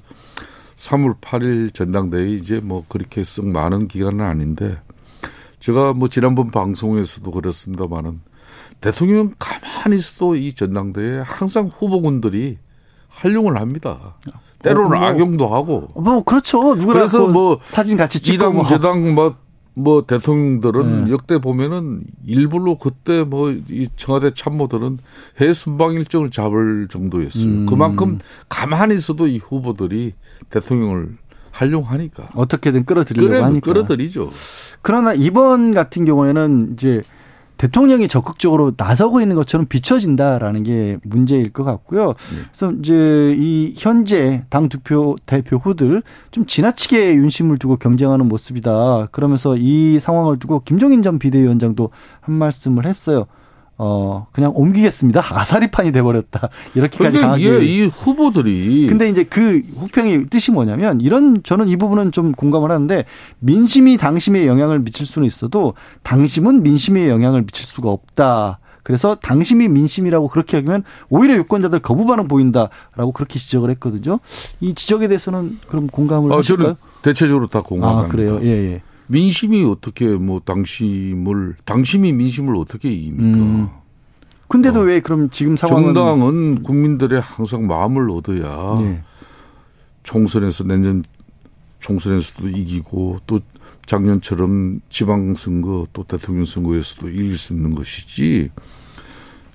3월 0.77 1.19
8일 1.19 1.73
전당대회 1.73 2.29
이제 2.29 2.59
뭐 2.59 2.85
그렇게 2.87 3.23
썩 3.23 3.47
많은 3.47 3.87
기간은 3.87 4.23
아닌데 4.23 4.79
제가 5.59 5.93
뭐 5.93 6.07
지난번 6.07 6.51
방송에서도 6.51 7.29
그랬습니다만은 7.29 8.21
대통령 8.79 9.33
가만히 9.39 9.97
있어도 9.97 10.35
이 10.35 10.53
전당대회에 10.53 11.23
항상 11.25 11.65
후보군들이 11.67 12.59
활용을 13.09 13.59
합니다. 13.59 14.15
때로는 14.61 14.97
어, 14.97 14.99
뭐, 14.99 15.07
악용도 15.07 15.47
하고. 15.47 15.87
뭐 15.95 16.23
그렇죠. 16.23 16.75
그래서 16.75 17.27
뭐 17.27 17.59
사진 17.65 17.97
같이 17.97 18.21
찍고 18.21 18.35
이당 18.35 18.53
뭐. 18.53 18.65
저당 18.67 19.15
뭐 19.15 19.35
뭐 19.77 20.01
대통령들은 20.07 21.05
네. 21.05 21.11
역대 21.11 21.37
보면은 21.37 22.01
일부러 22.25 22.77
그때 22.77 23.23
뭐 23.23 23.51
이 23.69 23.87
청와대 23.95 24.31
참모들은 24.33 24.99
해외 25.39 25.53
순방 25.53 25.93
일정을 25.93 26.31
잡을 26.31 26.87
정도였어요. 26.89 27.45
음. 27.51 27.65
그만큼 27.65 28.19
가만히 28.49 28.95
있어도 28.95 29.27
이 29.27 29.37
후보들이 29.37 30.13
대통령을 30.49 31.17
활용하니까 31.51 32.29
어떻게든 32.35 32.85
끌어들이려고 32.85 33.29
그래, 33.29 33.41
하니까 33.41 33.65
끌어들이죠. 33.65 34.31
그러나 34.81 35.13
이번 35.13 35.73
같은 35.73 36.05
경우에는 36.05 36.73
이제 36.73 37.01
대통령이 37.57 38.07
적극적으로 38.07 38.73
나서고 38.77 39.21
있는 39.21 39.35
것처럼 39.35 39.65
비춰진다라는 39.67 40.63
게 40.63 40.97
문제일 41.03 41.51
것 41.51 41.63
같고요. 41.63 42.07
네. 42.07 42.13
그래서 42.51 42.71
이제 42.73 43.35
이 43.37 43.73
현재 43.75 44.43
당 44.49 44.69
대표 44.69 45.15
대표 45.25 45.57
후들 45.57 46.03
좀 46.31 46.45
지나치게 46.45 47.15
윤심을 47.15 47.57
두고 47.57 47.77
경쟁하는 47.77 48.27
모습이다. 48.27 49.07
그러면서 49.11 49.55
이 49.57 49.99
상황을 49.99 50.39
두고 50.39 50.61
김종인 50.61 51.01
전 51.01 51.19
비대위원장도 51.19 51.89
한 52.21 52.35
말씀을 52.35 52.85
했어요. 52.85 53.25
어 53.79 54.27
그냥 54.31 54.51
옮기겠습니다. 54.55 55.21
아사리판이 55.29 55.91
돼버렸다. 55.91 56.49
이렇게까지 56.73 57.19
강하게. 57.19 57.43
예, 57.43 57.63
이 57.63 57.85
후보들이. 57.85 58.87
근데 58.87 59.07
이제 59.09 59.23
그 59.23 59.61
후평의 59.77 60.27
뜻이 60.27 60.51
뭐냐면 60.51 60.99
이런 61.01 61.43
저는 61.43 61.67
이 61.67 61.75
부분은 61.75 62.11
좀 62.11 62.31
공감을 62.31 62.71
하는데 62.71 63.05
민심이 63.39 63.97
당심에 63.97 64.47
영향을 64.47 64.79
미칠 64.79 65.05
수는 65.05 65.27
있어도 65.27 65.75
당심은 66.03 66.63
민심에 66.63 67.09
영향을 67.09 67.43
미칠 67.43 67.65
수가 67.65 67.89
없다. 67.89 68.59
그래서 68.87 69.15
당심이 69.15 69.67
민심이라고 69.67 70.29
그렇게 70.29 70.57
하면 70.57 70.81
오히려 71.09 71.35
유권자들 71.35 71.79
거부 71.79 72.05
반응 72.05 72.29
보인다라고 72.29 73.11
그렇게 73.11 73.37
지적을 73.37 73.69
했거든요. 73.71 74.21
이 74.61 74.73
지적에 74.73 75.09
대해서는 75.09 75.59
그럼 75.67 75.87
공감을 75.87 76.31
아, 76.31 76.37
하실까요? 76.37 76.63
저는 76.63 76.75
대체적으로 77.01 77.47
다 77.47 77.59
공감합니다. 77.59 78.07
아, 78.07 78.09
그래요. 78.09 78.39
예, 78.43 78.47
예. 78.47 78.81
민심이 79.09 79.63
어떻게 79.63 80.15
뭐 80.15 80.39
당심을 80.39 81.55
당심이 81.65 82.11
민심을 82.13 82.55
어떻게 82.55 82.89
이깁니까? 82.91 83.37
음. 83.39 83.69
근데도 84.47 84.81
어. 84.81 84.83
왜 84.83 84.99
그럼 84.99 85.29
지금 85.29 85.57
상황은 85.57 85.93
정당은 85.93 86.63
국민들의 86.63 87.19
항상 87.19 87.67
마음을 87.67 88.09
얻어야 88.09 88.77
네. 88.81 89.01
총선에서 90.03 90.63
내년 90.65 91.03
총선에서도 91.79 92.49
이기고 92.49 93.21
또 93.27 93.39
작년처럼 93.85 94.81
지방선거 94.89 95.87
또 95.93 96.03
대통령 96.03 96.43
선거에서도 96.43 97.09
이길 97.09 97.37
수 97.37 97.53
있는 97.53 97.75
것이지 97.75 98.49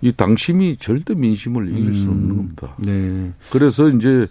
이 0.01 0.13
당심이 0.13 0.77
절대 0.77 1.15
민심을 1.15 1.69
이길 1.77 1.95
수 1.95 2.09
없는 2.09 2.31
음. 2.31 2.37
겁니다. 2.37 2.75
네. 2.79 3.33
그래서 3.51 3.89
이제 3.89 4.27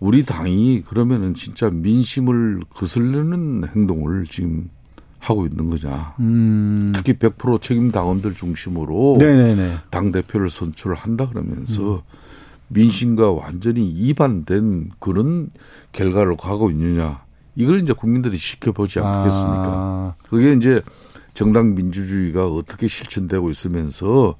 우리 0.00 0.24
당이 0.24 0.82
그러면은 0.82 1.34
진짜 1.34 1.70
민심을 1.70 2.60
거슬리는 2.74 3.64
행동을 3.74 4.24
지금 4.26 4.70
하고 5.18 5.46
있는 5.46 5.68
거냐. 5.68 6.14
음. 6.20 6.92
특히 6.94 7.14
100% 7.14 7.60
책임 7.60 7.90
당원들 7.90 8.34
중심으로 8.34 9.16
네네네. 9.18 9.76
당 9.90 10.12
대표를 10.12 10.48
선출한다 10.48 11.28
그러면서 11.28 11.96
음. 11.96 12.00
민심과 12.68 13.32
완전히 13.32 13.88
이반된 13.88 14.90
그런 15.00 15.50
결과를 15.92 16.36
가고 16.36 16.70
있느냐. 16.70 17.22
이걸 17.56 17.80
이제 17.80 17.92
국민들이 17.92 18.38
지켜보지 18.38 19.00
않겠습니까? 19.00 19.64
아. 19.66 20.14
그게 20.28 20.52
이제 20.52 20.80
정당 21.34 21.74
민주주의가 21.74 22.46
어떻게 22.46 22.86
실천되고 22.86 23.50
있으면서 23.50 24.36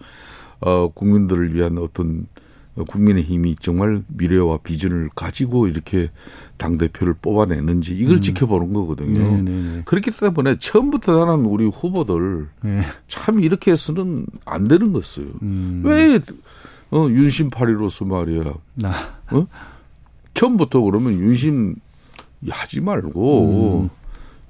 어 0.60 0.88
국민들을 0.88 1.54
위한 1.54 1.78
어떤 1.78 2.26
국민의 2.86 3.24
힘이 3.24 3.56
정말 3.56 4.02
미래와 4.08 4.58
비전을 4.58 5.10
가지고 5.14 5.66
이렇게 5.66 6.10
당 6.56 6.78
대표를 6.78 7.14
뽑아내는지 7.14 7.94
이걸 7.96 8.16
음. 8.16 8.20
지켜보는 8.20 8.72
거거든요. 8.72 9.20
네네네. 9.20 9.50
네, 9.50 9.76
네. 9.76 9.82
그렇기 9.84 10.10
때문에 10.10 10.58
처음부터 10.58 11.24
나는 11.24 11.44
우리 11.46 11.66
후보들 11.66 12.48
네. 12.62 12.82
참 13.06 13.40
이렇게 13.40 13.72
해서는 13.72 14.26
안 14.44 14.68
되는 14.68 14.92
것이에요. 14.92 15.30
음. 15.42 15.82
왜 15.84 16.20
어, 16.90 17.06
윤심파리로서 17.08 18.04
말이야. 18.04 18.54
아. 18.84 19.12
어? 19.30 19.46
처음부터 20.34 20.80
그러면 20.80 21.14
윤심 21.14 21.76
하지 22.48 22.80
말고 22.80 23.82
음. 23.82 23.90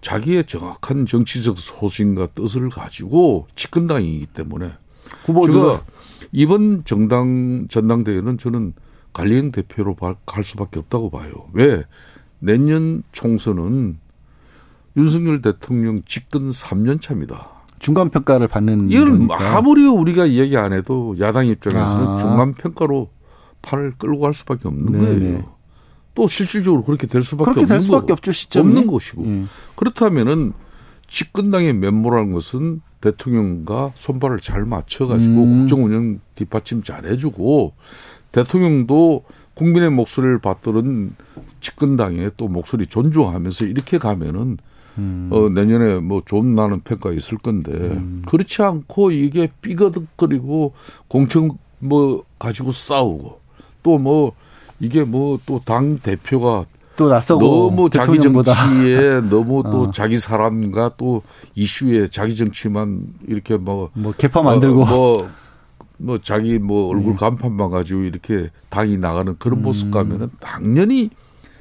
자기의 0.00 0.44
정확한 0.44 1.06
정치적 1.06 1.58
소신과 1.58 2.28
뜻을 2.28 2.68
가지고 2.68 3.46
집권당이기 3.56 4.26
때문에 4.26 4.72
후보가 5.24 5.82
이번 6.32 6.82
정당 6.84 7.66
전당대회는 7.68 8.38
저는 8.38 8.74
관리행 9.12 9.52
대표로 9.52 9.96
갈 10.26 10.44
수밖에 10.44 10.78
없다고 10.78 11.10
봐요. 11.10 11.32
왜? 11.52 11.84
내년 12.38 13.02
총선은 13.12 13.98
윤석열 14.96 15.42
대통령 15.42 16.02
집권 16.06 16.50
3년 16.50 17.00
차입니다. 17.00 17.48
중간 17.78 18.10
평가를 18.10 18.48
받는 18.48 18.90
이건 18.90 19.28
아무리 19.30 19.86
우리가 19.86 20.26
이야기 20.26 20.56
안 20.56 20.72
해도 20.72 21.14
야당 21.20 21.46
입장에서는 21.46 22.06
아. 22.08 22.16
중간 22.16 22.52
평가로 22.52 23.08
판을 23.62 23.94
끌고 23.98 24.20
갈 24.20 24.34
수밖에 24.34 24.68
없는 24.68 24.92
네네. 24.92 25.04
거예요. 25.04 25.44
또 26.14 26.26
실질적으로 26.26 26.82
그렇게 26.82 27.06
될 27.06 27.22
수밖에 27.22 27.44
그렇게 27.44 27.60
없는 27.62 27.76
될 27.76 27.80
수밖에 27.80 28.12
없죠 28.12 28.32
시점이. 28.32 28.68
없는 28.68 28.86
것이고 28.88 29.22
음. 29.22 29.48
그렇다면은 29.76 30.52
집권당의 31.08 31.74
면모라는 31.74 32.32
것은 32.32 32.80
대통령과 33.00 33.92
손발을 33.94 34.38
잘 34.40 34.64
맞춰가지고 34.64 35.42
음. 35.42 35.50
국정 35.50 35.84
운영 35.84 36.20
뒷받침 36.34 36.82
잘 36.82 37.06
해주고 37.06 37.72
대통령도 38.32 39.24
국민의 39.54 39.90
목소리를 39.90 40.38
받들은 40.38 41.14
집권당의 41.60 42.32
또 42.36 42.48
목소리 42.48 42.86
존중하면서 42.86 43.66
이렇게 43.66 43.98
가면은 43.98 44.58
음. 44.98 45.28
어, 45.32 45.48
내년에 45.48 46.00
뭐 46.00 46.22
좀 46.26 46.54
나는 46.54 46.80
평가 46.80 47.12
있을 47.12 47.38
건데 47.38 47.72
음. 47.72 48.22
그렇지 48.26 48.62
않고 48.62 49.12
이게 49.12 49.48
삐거덕거리고 49.62 50.74
공청 51.08 51.56
뭐 51.78 52.24
가지고 52.38 52.72
싸우고 52.72 53.40
또 53.82 53.98
뭐 53.98 54.32
이게 54.80 55.02
뭐 55.04 55.38
또 55.46 55.60
당 55.64 55.98
대표가 55.98 56.66
또 56.98 57.08
낯서고 57.08 57.70
너무 57.70 57.88
자기 57.88 58.20
정치에 58.20 59.20
너무 59.30 59.62
또 59.62 59.82
어. 59.82 59.90
자기 59.92 60.16
사람과 60.16 60.90
또 60.96 61.22
이슈에 61.54 62.08
자기 62.08 62.34
정치만 62.34 63.04
이렇게 63.28 63.56
뭐뭐 63.56 63.90
뭐 63.94 64.12
개파 64.18 64.42
만들고 64.42 64.84
뭐, 64.84 64.86
뭐, 64.86 65.28
뭐 65.96 66.18
자기 66.18 66.58
뭐 66.58 66.88
얼굴 66.88 67.12
네. 67.12 67.18
간판만 67.20 67.70
가지고 67.70 68.02
이렇게 68.02 68.50
당이 68.68 68.98
나가는 68.98 69.36
그런 69.38 69.62
모습 69.62 69.86
음. 69.86 69.90
가면은 69.92 70.28
당연히 70.40 71.10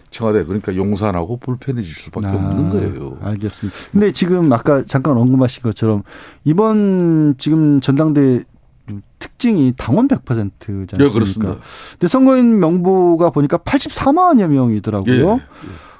청와대 0.09 0.43
그러니까 0.43 0.75
용산하고 0.75 1.37
불편해질 1.37 1.93
수밖에 1.93 2.27
아, 2.27 2.33
없는 2.33 2.69
거예요. 2.71 3.19
알겠습니다. 3.21 3.77
근데 3.91 4.11
지금 4.11 4.51
아까 4.51 4.83
잠깐 4.85 5.17
언급하신 5.17 5.61
것처럼 5.61 6.01
이번 6.45 7.35
지금 7.37 7.79
전당대 7.79 8.43
특징이 9.19 9.73
당원 9.77 10.07
100%지 10.07 10.95
않습니까? 10.95 11.03
예, 11.03 11.09
그렇습니다. 11.09 11.55
근데 11.91 12.07
선거인 12.07 12.59
명부가 12.59 13.29
보니까 13.29 13.57
84만여 13.57 14.47
명이더라고요. 14.47 15.27
예, 15.27 15.33
예. 15.33 15.41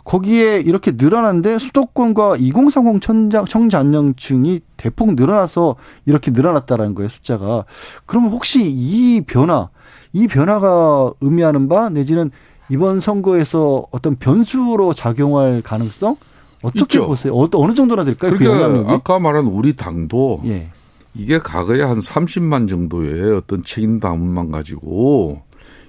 거기에 0.04 0.62
이렇게 0.62 0.94
늘어난데 0.96 1.60
수도권과 1.60 2.38
2030 2.38 3.02
청장, 3.02 3.46
청장년층이 3.46 4.62
대폭 4.78 5.16
늘어나서 5.16 5.76
이렇게 6.06 6.32
늘어났다라는 6.32 6.96
거예요, 6.96 7.10
숫자가. 7.10 7.66
그러면 8.06 8.32
혹시 8.32 8.64
이 8.64 9.22
변화, 9.28 9.70
이 10.14 10.28
변화가 10.28 11.12
의미하는 11.20 11.68
바 11.68 11.90
내지는 11.90 12.32
이번 12.70 13.02
선거에서 13.02 13.88
어떤 13.92 14.16
변수로 14.16 14.94
작용할 14.94 15.62
가능성 15.62 16.16
어떻게 16.64 16.80
있죠. 16.82 17.08
보세요? 17.08 17.34
어, 17.36 17.68
느 17.68 17.74
정도나 17.74 18.06
될까요? 18.06 18.32
그 18.32 18.38
그러니까 18.38 18.84
그 18.84 18.94
아까 18.94 19.20
말한 19.20 19.46
우리 19.46 19.74
당도 19.74 20.42
예. 20.46 20.70
이게 21.18 21.40
과거에 21.40 21.82
한 21.82 21.98
30만 21.98 22.70
정도의 22.70 23.36
어떤 23.36 23.64
책임 23.64 24.00
당원만 24.00 24.52
가지고 24.52 25.42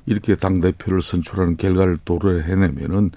이렇게 0.06 0.34
당 0.34 0.60
대표를 0.60 1.02
선출하는 1.02 1.56
결과를 1.56 1.98
도래해내면은 2.04 3.10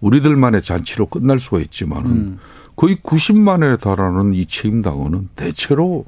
우리들만의 0.00 0.62
잔치로 0.62 1.06
끝날 1.06 1.38
수가 1.38 1.60
있지만은 1.60 2.10
음. 2.10 2.38
거의 2.76 2.96
90만에 2.96 3.78
달하는 3.78 4.32
이 4.32 4.46
책임 4.46 4.80
당원은 4.80 5.28
대체로 5.36 6.06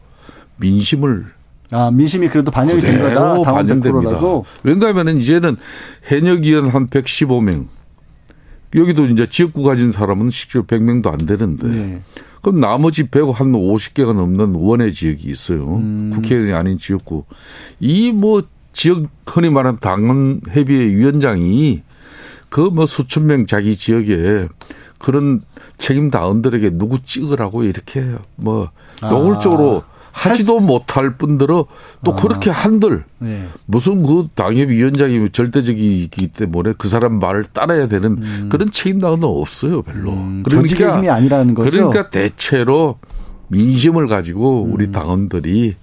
민심을 0.57 1.27
아, 1.71 1.91
민심이 1.91 2.29
그래도 2.29 2.51
반영이 2.51 2.81
된 2.83 3.01
거다. 3.01 3.51
반영됩니다. 3.51 4.21
왜냐하면 4.63 5.17
이제는 5.17 5.57
의원 6.11 6.69
한 6.69 6.87
115명. 6.89 7.67
여기도 8.75 9.07
이제 9.07 9.27
지역구 9.27 9.63
가진 9.63 9.91
사람은 9.91 10.29
실제로 10.31 10.65
100명도 10.65 11.11
안 11.11 11.19
되는데. 11.19 11.69
네. 11.69 12.03
그럼 12.43 12.61
나머지 12.61 13.05
100한 13.05 13.53
50개가 13.53 14.15
넘는 14.15 14.55
원외 14.57 14.91
지역이 14.91 15.29
있어요. 15.31 15.77
음. 15.77 16.11
국회의원이 16.15 16.53
아닌 16.53 16.77
지역구. 16.79 17.25
이 17.81 18.13
뭐 18.13 18.43
지역 18.73 19.07
흔히 19.27 19.49
말하는 19.51 19.79
협의회 20.51 20.85
위원장이 20.87 21.83
그 22.51 22.61
뭐 22.71 22.85
수천 22.87 23.27
명 23.27 23.47
자기 23.47 23.77
지역에 23.77 24.49
그런 24.99 25.43
책임 25.79 26.11
당원들에게 26.11 26.71
누구 26.71 27.03
찍으라고 27.03 27.65
이렇게 27.65 28.05
뭐 28.37 28.71
아. 29.01 29.09
노골적으로 29.11 29.85
아. 29.87 29.92
하지도 30.13 30.61
못할 30.61 31.17
뿐더러 31.17 31.67
또 32.05 32.13
아. 32.13 32.15
그렇게 32.15 32.51
한들 32.51 33.05
네. 33.19 33.47
무슨 33.67 34.03
그 34.05 34.29
당협위원장이 34.35 35.31
절대적이기 35.31 36.29
때문에 36.29 36.75
그 36.79 36.89
사람 36.89 37.19
말을 37.19 37.45
따라야 37.53 37.89
되는 37.89 38.19
음. 38.19 38.49
그런 38.51 38.71
책임당은 38.71 39.25
없어요 39.25 39.83
별로. 39.83 40.13
음. 40.13 40.43
그러니까 40.45 40.97
힘이 40.97 41.09
아니라는 41.11 41.55
거죠. 41.55 41.71
그러니까 41.71 42.11
대체로 42.11 42.99
민심을 43.49 44.07
가지고 44.07 44.63
우리 44.63 44.87
음. 44.87 44.93
당원들이 44.93 45.77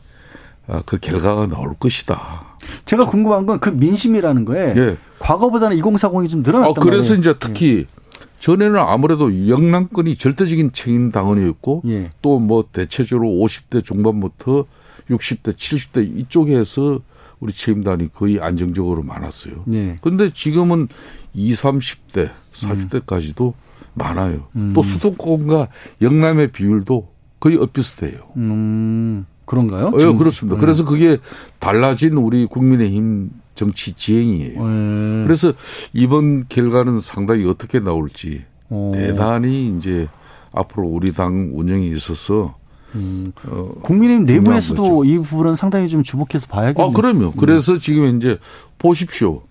아, 0.67 0.81
그 0.85 0.97
결과가 0.99 1.47
나올 1.47 1.73
것이다. 1.79 2.45
제가 2.85 3.05
궁금한 3.07 3.45
건 3.45 3.59
그 3.59 3.69
민심이라는 3.69 4.45
거에 4.45 4.73
예. 4.77 4.97
과거보다는 5.19 5.77
2040이 5.77 6.29
좀 6.29 6.43
늘어났단 6.43 6.73
아, 6.77 6.79
그래서 6.79 7.13
말이에요. 7.15 7.19
이제 7.19 7.33
특히 7.39 7.85
예. 7.89 7.98
전에는 8.39 8.79
아무래도 8.79 9.47
영남권이 9.47 10.15
절대적인 10.15 10.71
책임 10.73 11.11
당원이었고 11.11 11.83
예. 11.87 12.09
또뭐 12.21 12.65
대체적으로 12.71 13.27
50대 13.29 13.83
중반부터 13.83 14.65
60대, 15.09 15.53
70대 15.53 16.17
이쪽에서 16.17 16.99
우리 17.39 17.53
책임단이 17.53 18.13
거의 18.13 18.39
안정적으로 18.39 19.03
많았어요. 19.03 19.63
그런데 20.01 20.25
예. 20.25 20.29
지금은 20.33 20.87
20, 21.33 21.63
30대, 21.63 22.29
40대까지도 22.53 23.47
음. 23.47 23.53
많아요. 23.93 24.47
음. 24.55 24.71
또 24.73 24.81
수도권과 24.81 25.67
영남의 26.01 26.51
비율도 26.51 27.07
거의 27.39 27.57
엇비슷해요. 27.57 28.19
음. 28.37 29.25
그런가요? 29.45 29.91
예, 29.97 30.13
그렇습니다. 30.15 30.57
네. 30.57 30.61
그래서 30.61 30.85
그게 30.85 31.17
달라진 31.57 32.17
우리 32.17 32.45
국민의힘 32.45 33.31
정치 33.59 33.91
지행이에요. 33.91 34.65
네. 34.65 35.23
그래서 35.25 35.51
이번 35.91 36.47
결과는 36.47 37.01
상당히 37.01 37.45
어떻게 37.45 37.81
나올지 37.81 38.45
오. 38.69 38.91
어. 38.91 38.91
대단히 38.93 39.75
이제 39.75 40.07
앞으로 40.53 40.87
우리 40.87 41.11
당 41.11 41.51
운영에 41.53 41.85
있어서 41.87 42.55
음. 42.95 43.33
어, 43.45 43.73
국민의힘 43.83 44.25
내부에서도 44.25 45.03
이 45.03 45.17
부분은 45.17 45.57
상당히 45.57 45.89
좀 45.89 46.03
주목해서 46.03 46.47
봐야겠네요. 46.47 46.89
아, 46.89 46.93
그럼요. 46.93 47.33
그래서 47.33 47.73
음. 47.73 47.79
지금 47.79 48.17
이제 48.17 48.37
보십시오. 48.77 49.41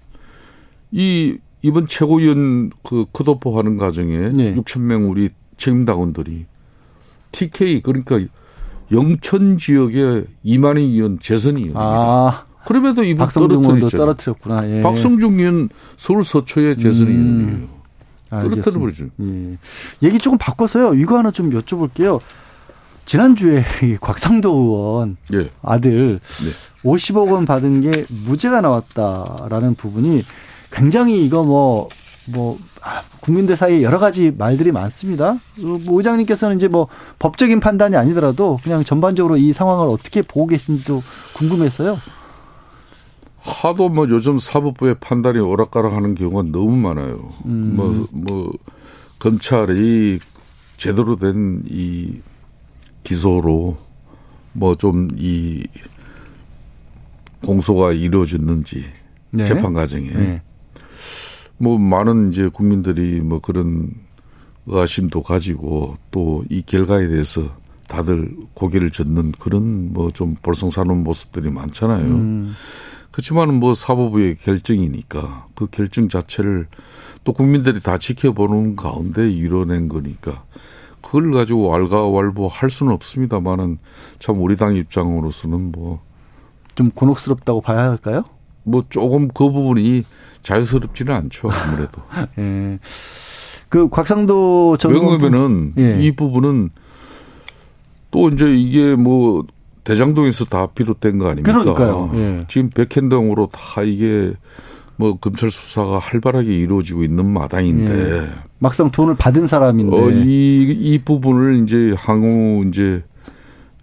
이 0.90 1.36
이번 1.60 1.86
최고위원 1.86 2.70
그 2.82 3.04
컷오프 3.12 3.54
하는 3.56 3.76
과정에 3.76 4.16
네. 4.30 4.54
6천 4.54 4.80
명 4.80 5.10
우리 5.10 5.28
책임 5.58 5.84
당원들이 5.84 6.46
TK 7.32 7.82
그러니까 7.82 8.18
영천 8.90 9.58
지역에 9.58 10.24
이만희 10.44 10.80
의원 10.82 11.18
재선이입니다. 11.20 11.78
아. 11.78 12.47
그럼에도 12.68 13.02
이분 13.02 13.24
박성중 13.24 13.62
의원도 13.62 13.88
떨어뜨렸구나. 13.88 14.68
예. 14.68 14.82
박성중 14.82 15.40
의원 15.40 15.70
서울 15.96 16.22
서초의 16.22 16.76
재선 16.76 17.06
의원이에요. 17.06 17.48
음. 17.48 17.68
떨어뜨려버리죠. 18.28 19.06
예. 19.22 19.58
얘기 20.02 20.18
조금 20.18 20.36
바꿔서요. 20.36 20.92
이거 20.92 21.16
하나 21.16 21.30
좀 21.30 21.48
여쭤볼게요. 21.48 22.20
지난주에 23.06 23.64
곽상도 24.02 24.50
의원 24.52 25.16
예. 25.32 25.48
아들 25.62 26.20
네. 26.20 26.50
50억 26.84 27.32
원 27.32 27.46
받은 27.46 27.80
게 27.80 28.04
무죄가 28.26 28.60
나왔다라는 28.60 29.74
부분이 29.74 30.22
굉장히 30.70 31.24
이거 31.24 31.44
뭐뭐 31.44 31.88
뭐, 32.34 32.58
아, 32.82 33.00
국민들 33.20 33.56
사이에 33.56 33.80
여러 33.80 33.98
가지 33.98 34.30
말들이 34.36 34.72
많습니다. 34.72 35.38
뭐 35.56 35.80
의장님께서는 35.86 36.58
이제 36.58 36.68
뭐 36.68 36.88
법적인 37.18 37.60
판단이 37.60 37.96
아니더라도 37.96 38.58
그냥 38.62 38.84
전반적으로 38.84 39.38
이 39.38 39.54
상황을 39.54 39.86
어떻게 39.88 40.20
보고 40.20 40.46
계신지도 40.48 41.02
궁금해서요. 41.32 41.96
하도 43.48 43.88
뭐 43.88 44.08
요즘 44.08 44.38
사법부의 44.38 44.96
판단이 45.00 45.38
오락가락하는 45.38 46.14
경우가 46.14 46.42
너무 46.52 46.76
많아요. 46.76 47.32
음. 47.46 47.72
뭐, 47.76 48.06
뭐 48.10 48.52
검찰이 49.18 50.20
제대로 50.76 51.16
된 51.16 51.62
이 51.68 52.20
기소로 53.02 53.76
뭐 54.52 54.74
좀 54.74 55.08
이 55.16 55.64
공소가 57.44 57.92
이루어졌는지 57.92 58.84
네. 59.30 59.44
재판 59.44 59.72
과정에 59.72 60.08
네. 60.10 60.42
뭐 61.56 61.78
많은 61.78 62.28
이제 62.32 62.48
국민들이 62.48 63.20
뭐 63.20 63.40
그런 63.40 63.92
의심도 64.66 65.22
가지고 65.22 65.96
또 66.10 66.42
이 66.50 66.62
결과에 66.62 67.08
대해서 67.08 67.50
다들 67.88 68.36
고개를 68.54 68.90
젓는 68.90 69.32
그런 69.38 69.92
뭐 69.92 70.10
좀 70.10 70.36
볼썽사는 70.42 71.02
모습들이 71.04 71.50
많잖아요. 71.50 72.04
음. 72.04 72.54
그렇지만 73.10 73.54
뭐 73.54 73.74
사법부의 73.74 74.36
결정이니까 74.36 75.46
그 75.54 75.66
결정 75.66 76.08
자체를 76.08 76.66
또 77.24 77.32
국민들이 77.32 77.80
다 77.80 77.98
지켜보는 77.98 78.76
가운데 78.76 79.30
이뤄낸 79.30 79.88
거니까 79.88 80.44
그걸 81.02 81.32
가지고 81.32 81.68
왈가왈부 81.68 82.48
할 82.50 82.70
수는 82.70 82.92
없습니다만은 82.92 83.78
참 84.18 84.42
우리 84.42 84.56
당 84.56 84.74
입장으로서는 84.74 85.72
뭐 85.72 86.08
좀 86.78 86.92
곤혹스럽다고 86.92 87.60
봐야 87.60 87.90
할까요? 87.90 88.22
뭐 88.62 88.84
조금 88.88 89.26
그 89.26 89.50
부분이 89.50 90.04
자유스럽지는 90.42 91.12
않죠 91.12 91.50
아무래도. 91.50 92.00
예. 92.38 92.78
그 93.68 93.88
곽상도 93.88 94.76
전 94.78 94.92
왜냐면은 94.92 95.74
예. 95.76 96.00
이 96.00 96.12
부분은 96.12 96.70
또 98.12 98.28
이제 98.28 98.54
이게 98.54 98.94
뭐 98.94 99.44
대장동에서 99.88 100.44
다 100.44 100.66
비롯된 100.66 101.16
거 101.16 101.28
아닙니까? 101.30 101.50
그러니까요. 101.50 102.10
예. 102.14 102.38
지금 102.46 102.68
백현동으로 102.68 103.48
다 103.50 103.80
이게 103.82 104.34
뭐 104.96 105.16
검찰 105.16 105.50
수사가 105.50 105.98
활발하게 105.98 106.54
이루어지고 106.54 107.04
있는 107.04 107.32
마당인데 107.32 107.92
예. 107.92 108.30
막상 108.58 108.90
돈을 108.90 109.14
받은 109.14 109.46
사람인데 109.46 109.96
어, 109.96 110.10
이, 110.10 110.76
이 110.78 110.98
부분을 111.02 111.62
이제 111.62 111.94
향후 111.96 112.66
이제 112.68 113.02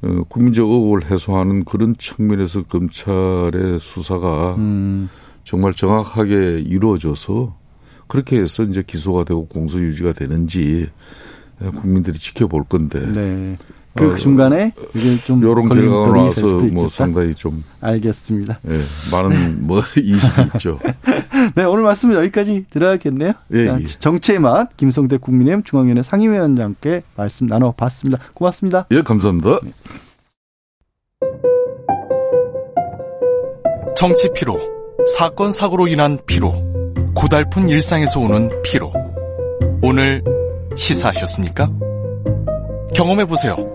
어, 0.04 0.22
국민적 0.30 0.70
의혹을 0.70 1.10
해소하는 1.10 1.65
그런 1.65 1.96
측면에서 1.98 2.62
검찰의 2.63 3.80
수사가 3.80 4.56
음. 4.60 5.10
정말 5.44 5.74
정확하게 5.74 6.60
이루어져서 6.60 7.58
그렇게 8.06 8.39
해서 8.39 8.62
이제 8.62 8.84
기소가 8.86 9.24
되고 9.24 9.48
공소 9.48 9.80
유지가 9.80 10.13
되는지 10.13 10.88
국민들이 11.78 12.15
지켜볼 12.15 12.65
건데. 12.65 13.12
네. 13.12 13.58
그 13.95 14.12
어, 14.12 14.15
중간에 14.15 14.73
이게 14.93 15.15
좀 15.23 15.39
이런 15.41 15.69
결과가 15.69 16.12
나와서 16.12 16.58
뭐 16.71 16.88
상당히 16.89 17.34
좀 17.34 17.63
알겠습니다. 17.79 18.60
예, 18.67 18.81
많은 19.12 19.65
뭐 19.65 19.79
이식이 19.95 20.41
있죠. 20.55 20.77
네, 21.55 21.63
오늘 21.63 21.84
말씀은 21.84 22.15
여기까지 22.15 22.65
들어야겠네요. 22.69 23.31
예, 23.53 23.77
예. 23.79 23.86
정치의 23.86 24.39
맛 24.39 24.75
김성대 24.75 25.17
국민의힘 25.17 25.63
중앙위원회 25.63 26.03
상임위원장께 26.03 27.03
말씀 27.15 27.47
나눠봤습니다. 27.47 28.21
고맙습니다. 28.34 28.86
예, 28.91 29.01
감사합니다. 29.01 29.60
네. 29.63 29.71
정치 33.95 34.29
피로, 34.36 34.60
사건 35.17 35.53
사고로 35.53 35.88
인한 35.88 36.19
피로, 36.27 36.53
고달픈 37.15 37.69
일상에서 37.69 38.19
오는 38.19 38.49
피로. 38.62 38.91
오늘 39.81 40.21
시사하셨습니까? 40.75 41.69
경험해 42.93 43.25
보세요. 43.25 43.74